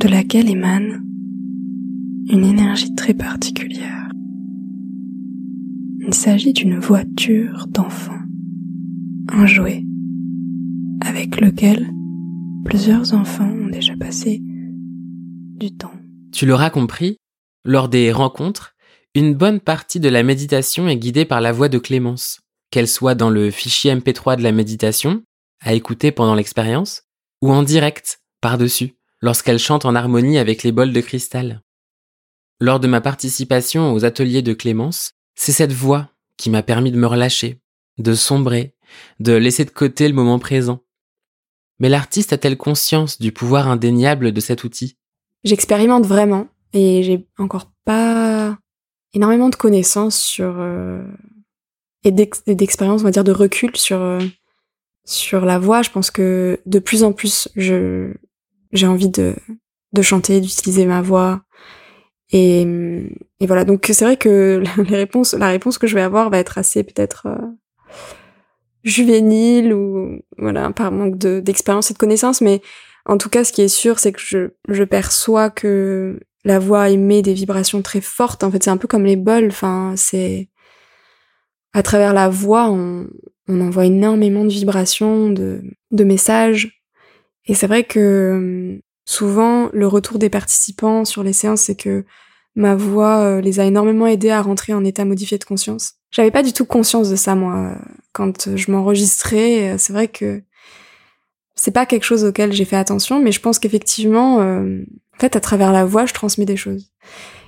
[0.00, 1.04] de laquelle émane
[2.30, 4.08] une énergie très particulière.
[6.00, 8.18] Il s'agit d'une voiture d'enfant,
[9.28, 9.84] un jouet
[11.02, 11.90] avec lequel
[12.64, 15.92] plusieurs enfants ont déjà passé du temps.
[16.32, 17.18] Tu l'auras compris,
[17.66, 18.74] lors des rencontres,
[19.14, 23.14] une bonne partie de la méditation est guidée par la voix de Clémence, qu'elle soit
[23.14, 25.22] dans le fichier MP3 de la méditation,
[25.62, 27.02] à écouter pendant l'expérience,
[27.42, 31.62] ou en direct, par-dessus, lorsqu'elle chante en harmonie avec les bols de cristal.
[32.61, 36.98] Lors de ma participation aux ateliers de Clémence, c'est cette voix qui m'a permis de
[36.98, 37.61] me relâcher,
[37.98, 38.74] de sombrer,
[39.18, 40.80] de laisser de côté le moment présent.
[41.78, 44.96] Mais l'artiste a-t-elle conscience du pouvoir indéniable de cet outil?
[45.44, 48.59] J'expérimente vraiment et j'ai encore pas
[49.14, 51.02] énormément de connaissances sur euh,
[52.04, 54.20] et d'expérience, on va dire, de recul sur euh,
[55.04, 55.83] sur la voix.
[55.83, 58.12] Je pense que de plus en plus, je
[58.72, 59.35] j'ai envie de
[59.92, 61.42] de chanter, d'utiliser ma voix.
[62.33, 62.62] Et,
[63.40, 63.64] et voilà.
[63.64, 66.85] Donc c'est vrai que les réponses, la réponse que je vais avoir va être assez
[66.85, 67.46] peut-être euh,
[68.85, 72.40] juvénile ou voilà par manque d'expérience et de connaissances.
[72.40, 72.61] Mais
[73.06, 76.88] en tout cas, ce qui est sûr, c'est que je, je perçois que la voix
[76.88, 78.44] émet des vibrations très fortes.
[78.44, 79.48] En fait, c'est un peu comme les bols.
[79.48, 80.48] Enfin, c'est
[81.72, 83.09] à travers la voix, on,
[83.48, 86.80] on envoie énormément de vibrations, de, de messages.
[87.50, 92.04] Et c'est vrai que souvent, le retour des participants sur les séances, c'est que
[92.54, 95.94] ma voix euh, les a énormément aidés à rentrer en état modifié de conscience.
[96.12, 97.76] J'avais pas du tout conscience de ça, moi,
[98.12, 99.76] quand je m'enregistrais.
[99.78, 100.44] C'est vrai que
[101.56, 104.84] c'est pas quelque chose auquel j'ai fait attention, mais je pense qu'effectivement, euh,
[105.16, 106.92] en fait, à travers la voix, je transmets des choses.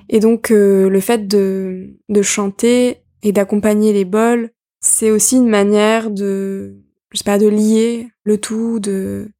[0.09, 5.49] Et donc, euh, le fait de, de chanter et d'accompagner les bols, c'est aussi une
[5.49, 6.75] manière de,
[7.13, 9.31] je sais pas, de lier le tout, de,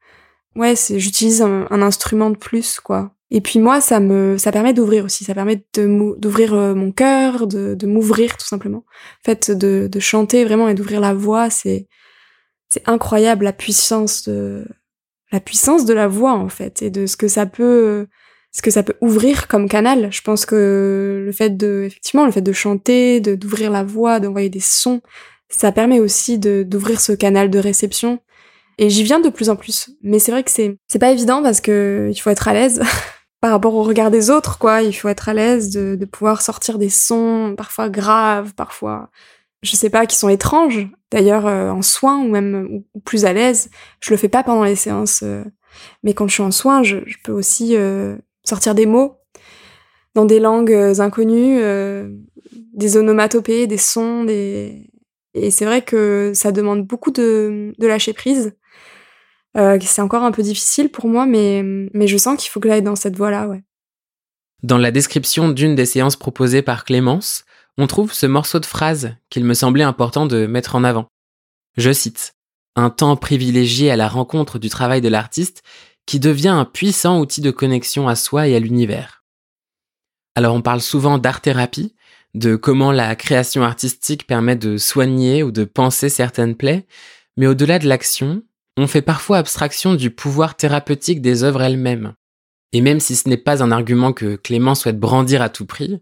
[0.57, 3.13] ouais, c'est, j'utilise un, instrument de plus, quoi.
[3.31, 6.93] Et puis moi, ça me, ça permet d'ouvrir aussi, ça permet de d'ouvrir euh, mon
[6.93, 8.85] cœur, de, de m'ouvrir tout simplement.
[9.23, 11.89] En fait, de, de chanter vraiment et d'ouvrir la voix, c'est,
[12.69, 14.67] c'est incroyable la puissance de,
[15.33, 18.07] la puissance de la voix en fait et de ce que ça peut
[18.55, 20.13] ce que ça peut ouvrir comme canal.
[20.13, 24.21] Je pense que le fait de, effectivement, le fait de chanter, de d'ouvrir la voix,
[24.21, 25.01] d'envoyer des sons,
[25.49, 28.21] ça permet aussi de d'ouvrir ce canal de réception.
[28.79, 29.91] Et j'y viens de plus en plus.
[30.03, 32.83] Mais c'est vrai que c'est c'est pas évident parce que il faut être à l'aise
[33.41, 34.83] par rapport au regard des autres, quoi.
[34.83, 39.11] Il faut être à l'aise de, de pouvoir sortir des sons parfois graves, parfois
[39.63, 40.89] je sais pas, qui sont étranges.
[41.11, 44.65] D'ailleurs, euh, en soins ou même ou plus à l'aise, je le fais pas pendant
[44.65, 45.23] les séances.
[45.23, 45.45] Euh,
[46.03, 49.17] mais quand je suis en soins, je, je peux aussi euh, sortir des mots
[50.15, 51.59] dans des langues inconnues,
[52.75, 54.91] des onomatopées, des sons, des...
[55.33, 58.53] et c'est vrai que ça demande beaucoup de, de lâcher prise.
[59.57, 61.63] Euh, c'est encore un peu difficile pour moi, mais,
[62.07, 63.63] je sens qu'il faut que j'aille dans cette voie-là, ouais.
[64.63, 67.45] Dans la description d'une des séances proposées par Clémence,
[67.79, 71.07] on trouve ce morceau de phrase qu'il me semblait important de mettre en avant.
[71.77, 72.35] Je cite
[72.77, 75.63] Un temps privilégié à la rencontre du travail de l'artiste
[76.07, 79.25] qui devient un puissant outil de connexion à soi et à l'univers.
[80.35, 81.95] Alors on parle souvent d'art-thérapie,
[82.35, 86.87] de comment la création artistique permet de soigner ou de penser certaines plaies,
[87.37, 88.43] mais au-delà de l'action,
[88.77, 92.15] on fait parfois abstraction du pouvoir thérapeutique des œuvres elles-mêmes.
[92.73, 96.01] Et même si ce n'est pas un argument que Clément souhaite brandir à tout prix,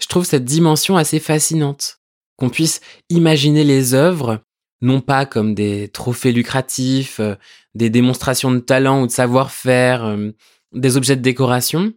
[0.00, 1.98] je trouve cette dimension assez fascinante.
[2.36, 4.42] Qu'on puisse imaginer les œuvres
[4.82, 7.34] non pas comme des trophées lucratifs, euh,
[7.74, 10.30] des démonstrations de talent ou de savoir-faire, euh,
[10.72, 11.92] des objets de décoration,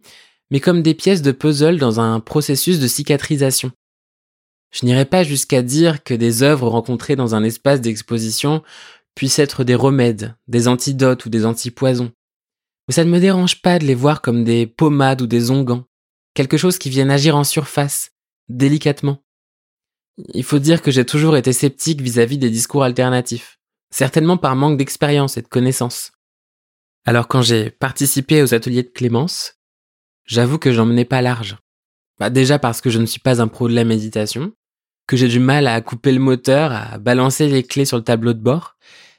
[0.50, 3.72] mais comme des pièces de puzzle dans un processus de cicatrisation.
[4.70, 8.62] Je n'irai pas jusqu'à dire que des œuvres rencontrées dans un espace d'exposition
[9.14, 12.12] puissent être des remèdes, des antidotes ou des antipoisons.
[12.88, 15.84] Mais ça ne me dérange pas de les voir comme des pommades ou des onguents,
[16.34, 18.10] quelque chose qui vienne agir en surface,
[18.48, 19.24] délicatement,
[20.16, 23.58] il faut dire que j'ai toujours été sceptique vis-à-vis des discours alternatifs,
[23.90, 26.12] certainement par manque d'expérience et de connaissances.
[27.04, 29.54] Alors quand j'ai participé aux ateliers de Clémence,
[30.24, 31.56] j'avoue que j'en menais pas large.
[32.18, 34.52] Bah déjà parce que je ne suis pas un pro de la méditation,
[35.06, 38.32] que j'ai du mal à couper le moteur, à balancer les clés sur le tableau
[38.32, 38.76] de bord,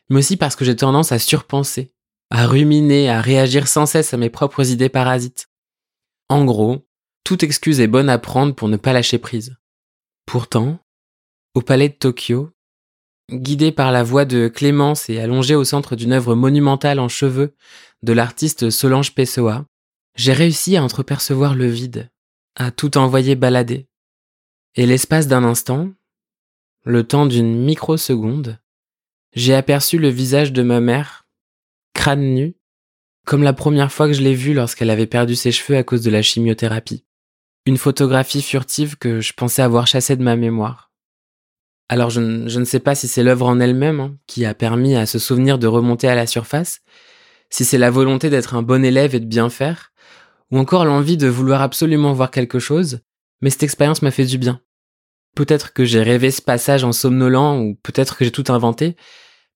[0.10, 1.92] mais aussi parce que j'ai tendance à surpenser,
[2.30, 5.48] à ruminer, à réagir sans cesse à mes propres idées parasites.
[6.30, 6.86] En gros,
[7.24, 9.56] toute excuse est bonne à prendre pour ne pas lâcher prise.
[10.26, 10.80] Pourtant,
[11.54, 12.52] au palais de Tokyo,
[13.32, 17.56] guidé par la voix de Clémence et allongé au centre d'une œuvre monumentale en cheveux
[18.04, 19.66] de l'artiste Solange Pessoa,
[20.16, 22.10] j'ai réussi à entrepercevoir le vide,
[22.56, 23.88] à tout envoyer balader.
[24.76, 25.90] Et l'espace d'un instant,
[26.84, 28.60] le temps d'une microseconde,
[29.36, 31.28] j'ai aperçu le visage de ma mère,
[31.94, 32.56] crâne nu,
[33.26, 36.02] comme la première fois que je l'ai vue lorsqu'elle avait perdu ses cheveux à cause
[36.02, 37.06] de la chimiothérapie.
[37.66, 40.92] Une photographie furtive que je pensais avoir chassée de ma mémoire.
[41.90, 45.06] Alors je, ne sais pas si c'est l'œuvre en elle-même hein, qui a permis à
[45.06, 46.82] ce souvenir de remonter à la surface,
[47.50, 49.92] si c'est la volonté d'être un bon élève et de bien faire,
[50.52, 53.00] ou encore l'envie de vouloir absolument voir quelque chose,
[53.42, 54.62] mais cette expérience m'a fait du bien.
[55.36, 58.96] Peut-être que j'ai rêvé ce passage en somnolent, ou peut-être que j'ai tout inventé,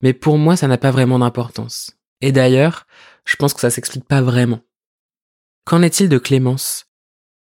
[0.01, 1.97] mais pour moi ça n'a pas vraiment d'importance.
[2.21, 2.85] Et d'ailleurs,
[3.25, 4.59] je pense que ça s'explique pas vraiment.
[5.65, 6.85] Qu'en est-il de Clémence?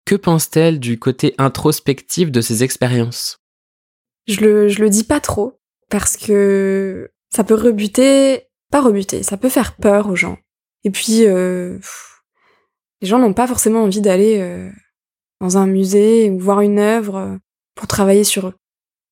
[0.05, 3.39] Que pense-t-elle du côté introspectif de ses expériences?
[4.27, 9.37] Je le, je le dis pas trop parce que ça peut rebuter, pas rebuter, ça
[9.37, 10.39] peut faire peur aux gens.
[10.85, 11.79] Et puis, euh,
[13.01, 14.71] les gens n'ont pas forcément envie d'aller euh,
[15.41, 17.37] dans un musée ou voir une œuvre euh,
[17.75, 18.55] pour travailler sur eux.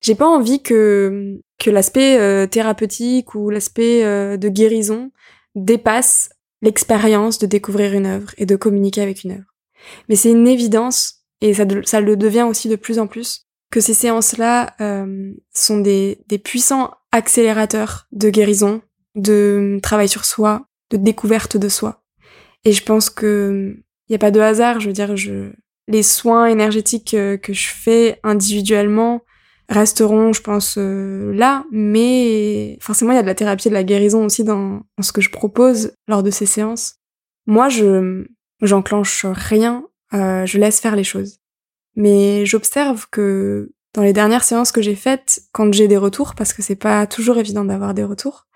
[0.01, 5.11] J'ai pas envie que que l'aspect euh, thérapeutique ou l'aspect euh, de guérison
[5.55, 6.31] dépasse
[6.63, 9.55] l'expérience de découvrir une œuvre et de communiquer avec une œuvre.
[10.09, 13.81] Mais c'est une évidence et ça, ça le devient aussi de plus en plus que
[13.81, 18.81] ces séances-là euh, sont des, des puissants accélérateurs de guérison,
[19.15, 22.03] de travail sur soi, de découverte de soi.
[22.65, 23.77] Et je pense que
[24.09, 24.81] il y a pas de hasard.
[24.81, 25.51] Je veux dire, je
[25.87, 29.21] les soins énergétiques que je fais individuellement
[29.69, 31.65] resteront, je pense, euh, là.
[31.71, 35.13] Mais forcément, il y a de la thérapie et de la guérison aussi dans, ce
[35.13, 36.97] que je propose lors de ces séances.
[37.47, 38.25] Moi, je
[38.63, 39.85] j'enclenche rien.
[40.15, 41.39] Euh, je laisse faire les choses.
[41.97, 46.53] Mais j'observe que dans les dernières séances que j'ai faites, quand j'ai des retours, parce
[46.53, 48.47] que c'est pas toujours évident d'avoir des retours,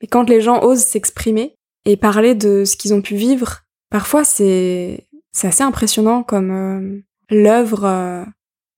[0.00, 4.24] mais quand les gens osent s'exprimer et parler de ce qu'ils ont pu vivre, parfois
[4.24, 8.26] c'est c'est assez impressionnant comme euh, l'œuvre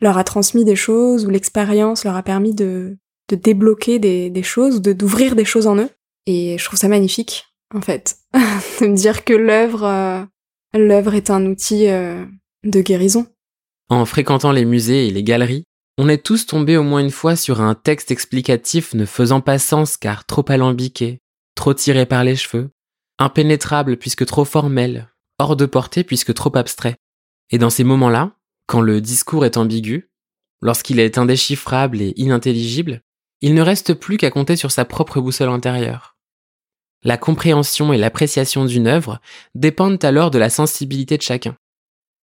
[0.01, 2.97] leur a transmis des choses ou l'expérience leur a permis de,
[3.29, 5.91] de débloquer des, des choses, de d'ouvrir des choses en eux.
[6.27, 8.17] Et je trouve ça magnifique, en fait,
[8.81, 12.25] de me dire que l'œuvre, euh, est un outil euh,
[12.65, 13.27] de guérison.
[13.89, 15.65] En fréquentant les musées et les galeries,
[15.99, 19.59] on est tous tombés au moins une fois sur un texte explicatif ne faisant pas
[19.59, 21.21] sens car trop alambiqué,
[21.55, 22.71] trop tiré par les cheveux,
[23.19, 26.97] impénétrable puisque trop formel, hors de portée puisque trop abstrait.
[27.51, 28.33] Et dans ces moments-là,
[28.67, 30.11] quand le discours est ambigu,
[30.61, 33.03] lorsqu'il est indéchiffrable et inintelligible,
[33.41, 36.17] il ne reste plus qu'à compter sur sa propre boussole intérieure.
[37.05, 39.21] La compréhension et l'appréciation d'une œuvre
[39.55, 41.57] dépendent alors de la sensibilité de chacun.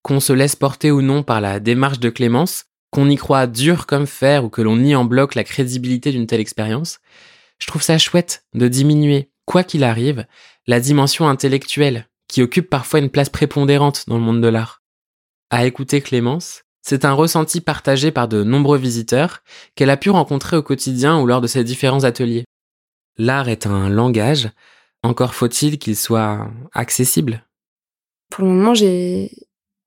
[0.01, 3.85] Qu'on se laisse porter ou non par la démarche de Clémence, qu'on y croit dur
[3.85, 6.99] comme fer ou que l'on nie en bloc la crédibilité d'une telle expérience,
[7.59, 10.25] je trouve ça chouette de diminuer, quoi qu'il arrive,
[10.65, 14.80] la dimension intellectuelle qui occupe parfois une place prépondérante dans le monde de l'art
[15.51, 19.43] à écouter Clémence, c'est un ressenti partagé par de nombreux visiteurs
[19.75, 22.45] qu'elle a pu rencontrer au quotidien ou lors de ses différents ateliers.
[23.17, 24.49] L'art est un langage,
[25.03, 27.45] encore faut-il qu'il soit accessible.
[28.29, 29.29] Pour le moment, j'ai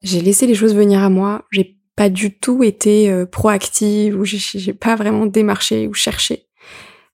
[0.03, 1.47] laissé les choses venir à moi.
[1.51, 6.47] J'ai pas du tout été euh, proactive ou j'ai pas vraiment démarché ou cherché.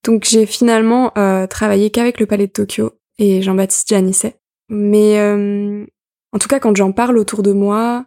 [0.04, 4.40] Donc j'ai finalement euh, travaillé qu'avec le Palais de Tokyo et Jean-Baptiste Janisset.
[4.70, 5.84] Mais euh,
[6.32, 8.06] en tout cas, quand j'en parle autour de moi,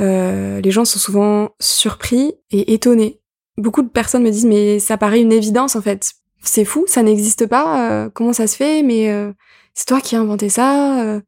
[0.00, 3.20] euh, les gens sont souvent surpris et étonnés.
[3.56, 6.12] Beaucoup de personnes me disent mais ça paraît une évidence en fait.
[6.42, 7.90] C'est fou, ça n'existe pas.
[7.90, 9.32] Euh, comment ça se fait Mais euh,
[9.74, 11.20] c'est toi qui as inventé ça.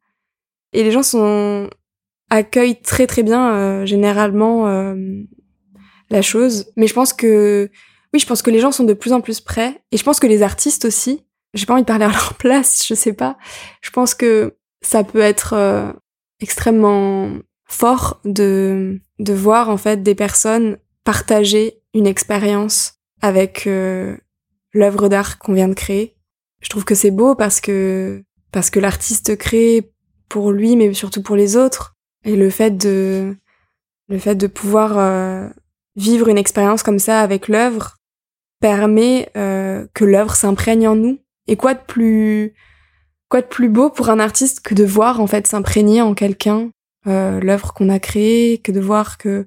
[0.73, 1.71] Et les gens sont
[2.29, 4.67] accueillent très très bien généralement
[6.11, 6.73] la chose.
[6.77, 7.71] Mais je pense que
[8.13, 9.81] oui, je pense que les gens sont de plus en plus prêts.
[9.93, 11.25] Et je pense que les artistes aussi.
[11.55, 13.39] J'ai pas envie de parler à leur place, je sais pas.
[13.81, 15.95] Je pense que ça peut être
[16.41, 17.31] extrêmement
[17.67, 24.17] fort de, de voir en fait des personnes partager une expérience avec euh,
[24.73, 26.17] l'œuvre d'art qu'on vient de créer.
[26.61, 29.93] Je trouve que c'est beau parce que parce que l'artiste crée
[30.29, 33.37] pour lui mais surtout pour les autres et le fait de
[34.09, 35.49] le fait de pouvoir euh,
[35.97, 37.97] vivre une expérience comme ça avec l'œuvre
[38.61, 41.19] permet euh, que l'œuvre s'imprègne en nous.
[41.47, 42.55] Et quoi de plus
[43.29, 46.71] quoi de plus beau pour un artiste que de voir en fait s'imprégner en quelqu'un
[47.07, 49.47] euh, l'œuvre qu'on a créée, que de voir que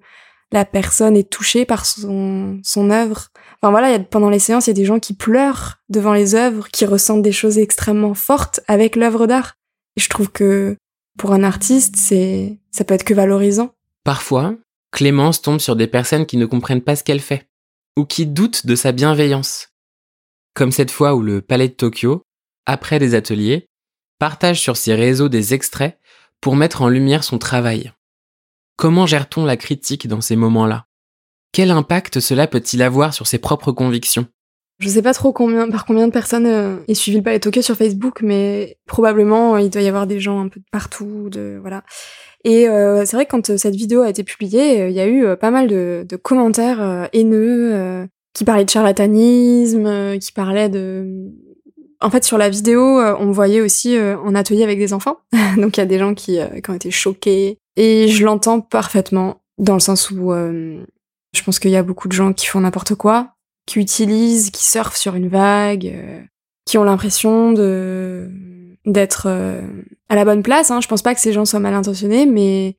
[0.52, 3.28] la personne est touchée par son, son œuvre.
[3.62, 6.70] Enfin voilà, pendant les séances, il y a des gens qui pleurent devant les œuvres,
[6.70, 9.56] qui ressentent des choses extrêmement fortes avec l'œuvre d'art.
[9.96, 10.76] Et je trouve que
[11.18, 13.74] pour un artiste, c'est ça peut être que valorisant.
[14.04, 14.56] Parfois,
[14.92, 17.48] Clémence tombe sur des personnes qui ne comprennent pas ce qu'elle fait,
[17.98, 19.70] ou qui doutent de sa bienveillance.
[20.56, 22.24] Comme cette fois où le Palais de Tokyo,
[22.66, 23.68] après des ateliers,
[24.18, 25.98] partage sur ses réseaux des extraits
[26.42, 27.92] pour mettre en lumière son travail.
[28.78, 30.86] Comment gère-t-on la critique dans ces moments-là?
[31.52, 34.28] Quel impact cela peut-il avoir sur ses propres convictions?
[34.80, 37.76] Je sais pas trop par combien de personnes euh, est suivi le palais Tokyo sur
[37.76, 41.58] Facebook, mais probablement euh, il doit y avoir des gens un peu de partout, de
[41.60, 41.84] voilà.
[42.46, 45.36] Et euh, c'est vrai que quand cette vidéo a été publiée, il y a eu
[45.36, 51.34] pas mal de commentaires haineux qui parlaient de charlatanisme, qui parlaient de
[52.02, 55.18] en fait, sur la vidéo, euh, on voyait aussi euh, en atelier avec des enfants.
[55.58, 57.58] Donc, il y a des gens qui, euh, qui, ont été choqués.
[57.76, 62.14] Et je l'entends parfaitement, dans le sens où je pense qu'il y a beaucoup de
[62.14, 63.36] gens qui font n'importe quoi,
[63.66, 65.96] qui utilisent, qui surfent sur une vague,
[66.66, 68.30] qui ont l'impression de
[68.86, 69.28] d'être
[70.10, 70.72] à la bonne place.
[70.72, 70.82] Hein.
[70.82, 72.76] Je pense pas que ces gens soient mal intentionnés, mais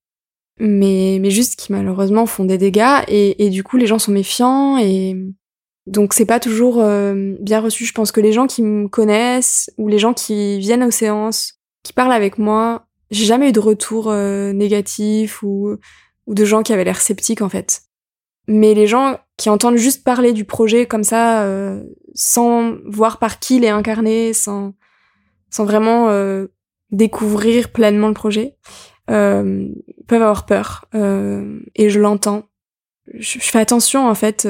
[0.59, 4.77] mais mais juste qui malheureusement font des dégâts et du coup les gens sont méfiants
[4.77, 5.17] et
[5.87, 7.85] donc c'est pas toujours euh, bien reçu.
[7.85, 11.61] Je pense que les gens qui me connaissent ou les gens qui viennent aux séances,
[11.83, 15.77] qui parlent avec moi, j'ai jamais eu de retour euh, négatif ou,
[16.27, 17.83] de gens qui avaient l'air sceptiques en fait.
[18.47, 21.83] Mais les gens qui entendent juste parler du projet comme ça, euh,
[22.15, 24.75] sans voir par qui il est incarné, sans,
[25.59, 26.47] vraiment euh,
[26.91, 28.57] découvrir pleinement le projet,
[29.07, 30.85] peuvent avoir peur.
[30.95, 32.45] Et je l'entends.
[33.13, 34.47] Je, fais attention en fait.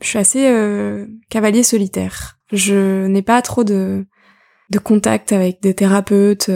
[0.00, 2.38] Je suis assez cavalier solitaire.
[2.52, 4.06] Je n'ai pas trop de,
[4.70, 6.50] de contact avec des thérapeutes.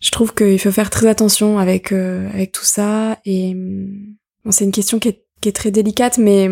[0.00, 3.18] je trouve qu'il faut faire très attention avec avec tout ça.
[3.24, 3.54] Et
[4.44, 6.48] bon, c'est une question qui est, qui est très délicate, mais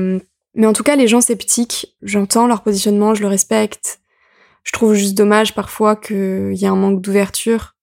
[0.55, 4.01] mais en tout cas, les gens sceptiques, j'entends leur positionnement, je le respecte
[4.67, 7.77] je trouve juste dommage parfois qu'il y a un manque d'ouverture.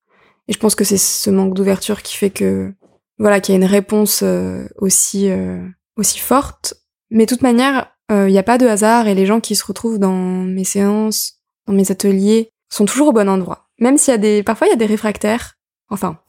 [0.49, 2.73] Et je pense que c'est ce manque d'ouverture qui fait que,
[3.17, 6.73] voilà, qu'il y a une réponse euh, aussi, euh, aussi forte.
[7.09, 9.55] Mais de toute manière, euh, il n'y a pas de hasard et les gens qui
[9.55, 13.69] se retrouvent dans mes séances, dans mes ateliers, sont toujours au bon endroit.
[13.79, 15.55] Même s'il y a des, parfois il y a des réfractaires.
[15.89, 16.19] Enfin,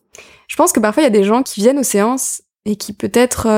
[0.49, 2.93] je pense que parfois il y a des gens qui viennent aux séances et qui
[2.95, 3.49] peut-être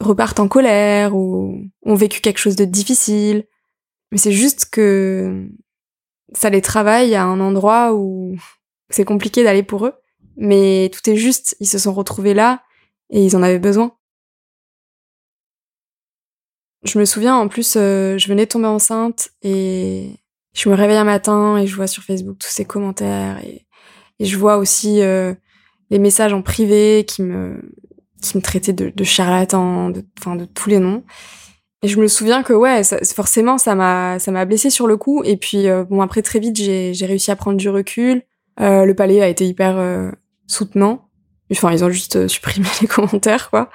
[0.00, 3.46] repartent en colère ou ont vécu quelque chose de difficile.
[4.12, 5.48] Mais c'est juste que
[6.32, 8.36] ça les travaille à un endroit où
[8.90, 9.94] c'est compliqué d'aller pour eux.
[10.36, 12.62] Mais tout est juste, ils se sont retrouvés là
[13.10, 13.96] et ils en avaient besoin.
[16.84, 20.10] Je me souviens, en plus, euh, je venais de tomber enceinte et
[20.54, 23.62] je me réveille un matin et je vois sur Facebook tous ces commentaires et,
[24.18, 25.34] je vois aussi euh,
[25.90, 27.60] les messages en privé qui me,
[28.22, 31.04] qui me traitaient de, de charlatan, de, enfin, de tous les noms.
[31.82, 32.82] Et je me souviens que ouais,
[33.14, 35.22] forcément ça m'a ça m'a blessé sur le coup.
[35.24, 38.22] Et puis euh, bon après très vite j'ai j'ai réussi à prendre du recul.
[38.60, 40.10] Euh, le palais a été hyper euh,
[40.46, 41.08] soutenant.
[41.52, 43.70] Enfin ils ont juste supprimé les commentaires quoi.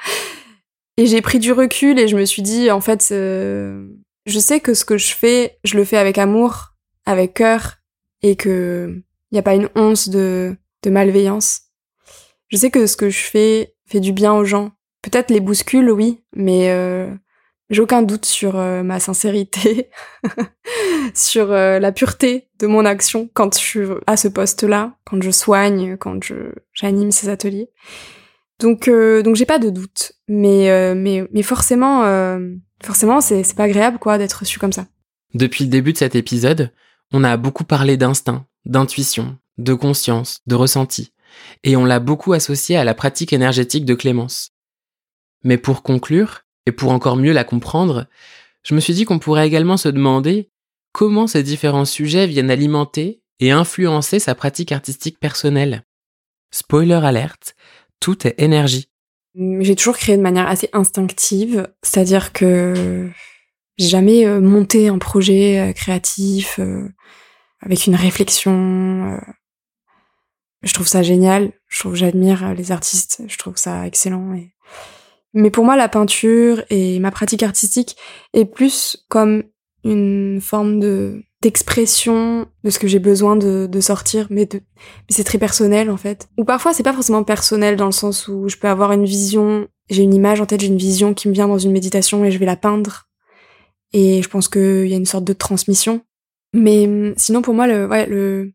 [1.02, 4.76] Et j'ai pris du recul et je me suis dit en fait je sais que
[4.76, 6.76] ce que je fais je le fais avec amour,
[7.08, 7.78] avec cœur
[8.22, 11.62] et que il y a pas une once de de malveillance.
[12.50, 14.74] Je sais que ce que je fais fait du bien aux gens.
[15.02, 16.70] Peut-être les bouscule oui, mais
[17.72, 19.90] j'ai aucun doute sur euh, ma sincérité,
[21.16, 25.32] sur euh, la pureté de mon action quand je suis à ce poste-là, quand je
[25.32, 26.20] soigne, quand
[26.74, 27.70] j'anime ces ateliers.
[28.62, 32.04] Donc euh, donc j'ai pas de doute, mais mais mais forcément
[32.84, 34.88] forcément c'est c'est pas agréable quoi d'être reçu comme ça.
[35.34, 36.72] Depuis le début de cet épisode,
[37.12, 41.14] on a beaucoup parlé d'instinct, d'intuition, de conscience, de ressenti,
[41.64, 44.52] et on l'a beaucoup associé à la pratique énergétique de Clémence.
[45.44, 48.08] Mais pour conclure, et pour encore mieux la comprendre,
[48.64, 50.50] je me suis dit qu'on pourrait également se demander
[50.92, 55.84] comment ces différents sujets viennent alimenter et influencer sa pratique artistique personnelle.
[56.52, 57.56] Spoiler alerte,
[58.02, 58.90] tout est énergie.
[59.36, 63.10] J'ai toujours créé de manière assez instinctive, c'est-à-dire que
[63.78, 66.90] j'ai jamais euh, monté un projet euh, créatif euh,
[67.62, 69.18] avec une réflexion.
[70.64, 74.36] Je trouve ça génial, je trouve j'admire les artistes, je trouve ça excellent
[75.34, 77.96] mais pour moi, la peinture et ma pratique artistique
[78.34, 79.44] est plus comme
[79.84, 85.10] une forme de d'expression de ce que j'ai besoin de, de sortir, mais, de, mais
[85.10, 86.30] c'est très personnel en fait.
[86.38, 89.68] Ou parfois c'est pas forcément personnel dans le sens où je peux avoir une vision,
[89.90, 92.32] j'ai une image en tête, j'ai une vision qui me vient dans une méditation et
[92.32, 93.08] je vais la peindre.
[93.94, 96.02] Et je pense qu'il y a une sorte de transmission.
[96.54, 98.52] Mais hum, sinon pour moi le ouais le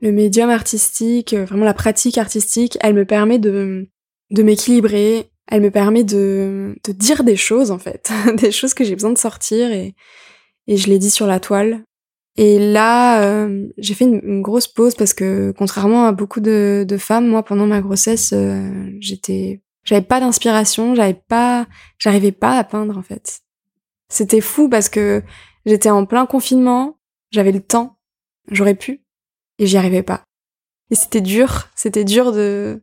[0.00, 3.88] le médium artistique, vraiment la pratique artistique, elle me permet de
[4.30, 8.84] de m'équilibrer elle me permet de, de dire des choses en fait, des choses que
[8.84, 9.94] j'ai besoin de sortir et,
[10.66, 11.84] et je l'ai dit sur la toile.
[12.40, 17.26] Et là, euh, j'ai fait une, grosse pause parce que contrairement à beaucoup de, femmes,
[17.26, 21.66] moi pendant ma grossesse, euh, j'étais, j'avais pas d'inspiration, j'avais pas,
[21.98, 23.40] j'arrivais pas à peindre en fait.
[24.08, 25.24] C'était fou parce que
[25.66, 27.00] j'étais en plein confinement,
[27.32, 27.98] j'avais le temps,
[28.52, 29.02] j'aurais pu
[29.58, 30.22] et j'y arrivais pas.
[30.92, 32.80] Et c'était dur, c'était dur de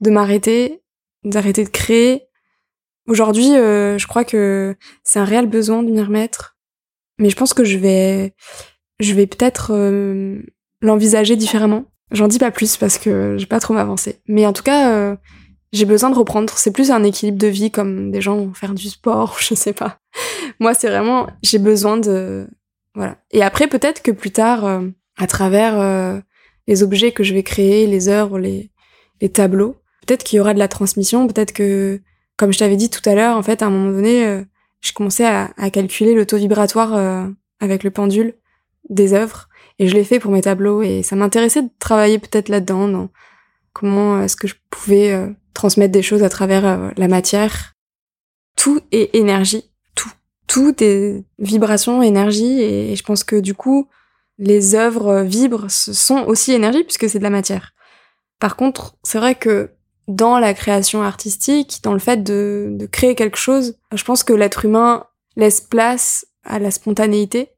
[0.00, 0.82] de m'arrêter
[1.22, 2.22] d'arrêter de créer.
[3.06, 6.56] Aujourd'hui, euh, je crois que c'est un réel besoin de m'y remettre.
[7.18, 8.34] Mais je pense que je vais,
[9.00, 10.42] je vais peut-être euh,
[10.80, 11.84] l'envisager différemment.
[12.12, 14.20] J'en dis pas plus parce que j'ai pas trop m'avancer.
[14.28, 15.16] Mais en tout cas, euh,
[15.72, 16.52] j'ai besoin de reprendre.
[16.56, 19.72] C'est plus un équilibre de vie comme des gens vont faire du sport, je sais
[19.72, 19.98] pas.
[20.60, 22.48] Moi, c'est vraiment, j'ai besoin de,
[22.94, 23.16] voilà.
[23.32, 24.82] Et après, peut-être que plus tard,
[25.18, 26.22] à travers
[26.66, 28.70] les objets que je vais créer, les œuvres, les,
[29.32, 29.76] tableaux,
[30.06, 32.00] peut-être qu'il y aura de la transmission, peut-être que,
[32.36, 34.42] comme je t'avais dit tout à l'heure, en fait, à un moment donné, euh,
[34.80, 37.26] je commençais à, à calculer le taux vibratoire euh,
[37.60, 38.34] avec le pendule
[38.88, 42.48] des œuvres, et je l'ai fait pour mes tableaux, et ça m'intéressait de travailler peut-être
[42.48, 43.08] là-dedans, dans
[43.72, 47.74] comment est-ce que je pouvais euh, transmettre des choses à travers la matière.
[48.56, 50.10] Tout est énergie, tout.
[50.46, 53.88] Tout est vibration, énergie, et je pense que du coup,
[54.38, 57.72] les œuvres vibrent, sont aussi énergie puisque c'est de la matière.
[58.38, 59.70] Par contre, c'est vrai que
[60.08, 63.78] dans la création artistique, dans le fait de créer quelque chose.
[63.92, 65.06] Je pense que l'être humain
[65.36, 67.50] laisse place à la spontanéité,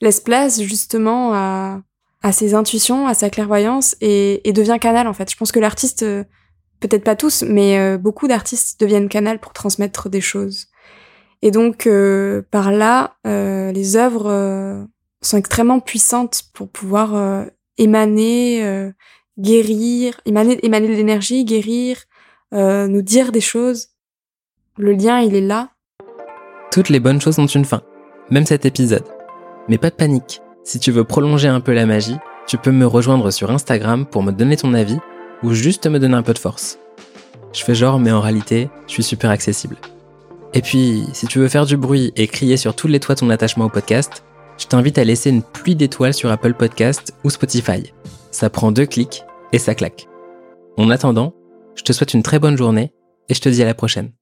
[0.00, 1.80] laisse place justement à,
[2.22, 5.30] à ses intuitions, à sa clairvoyance et, et devient canal en fait.
[5.30, 6.24] Je pense que l'artiste, euh,
[6.80, 10.66] peut-être pas tous, mais euh, beaucoup d'artistes deviennent canal pour transmettre des choses.
[11.42, 14.86] Et donc euh, par là, les œuvres
[15.22, 17.46] sont extrêmement puissantes pour pouvoir
[17.76, 18.92] émaner,
[19.38, 22.02] guérir, émaner, émaner de l'énergie, guérir,
[22.52, 23.88] nous dire des choses.
[24.78, 25.70] Le lien, il est là.
[26.72, 27.82] Toutes les bonnes choses ont une fin,
[28.30, 29.17] même cet épisode.
[29.68, 30.40] Mais pas de panique.
[30.64, 32.16] Si tu veux prolonger un peu la magie,
[32.46, 34.98] tu peux me rejoindre sur Instagram pour me donner ton avis
[35.42, 36.78] ou juste me donner un peu de force.
[37.52, 39.76] Je fais genre, mais en réalité, je suis super accessible.
[40.54, 43.30] Et puis, si tu veux faire du bruit et crier sur tous les toits ton
[43.30, 44.24] attachement au podcast,
[44.58, 47.92] je t'invite à laisser une pluie d'étoiles sur Apple Podcast ou Spotify.
[48.30, 50.08] Ça prend deux clics et ça claque.
[50.76, 51.34] En attendant,
[51.74, 52.92] je te souhaite une très bonne journée
[53.28, 54.12] et je te dis à la prochaine.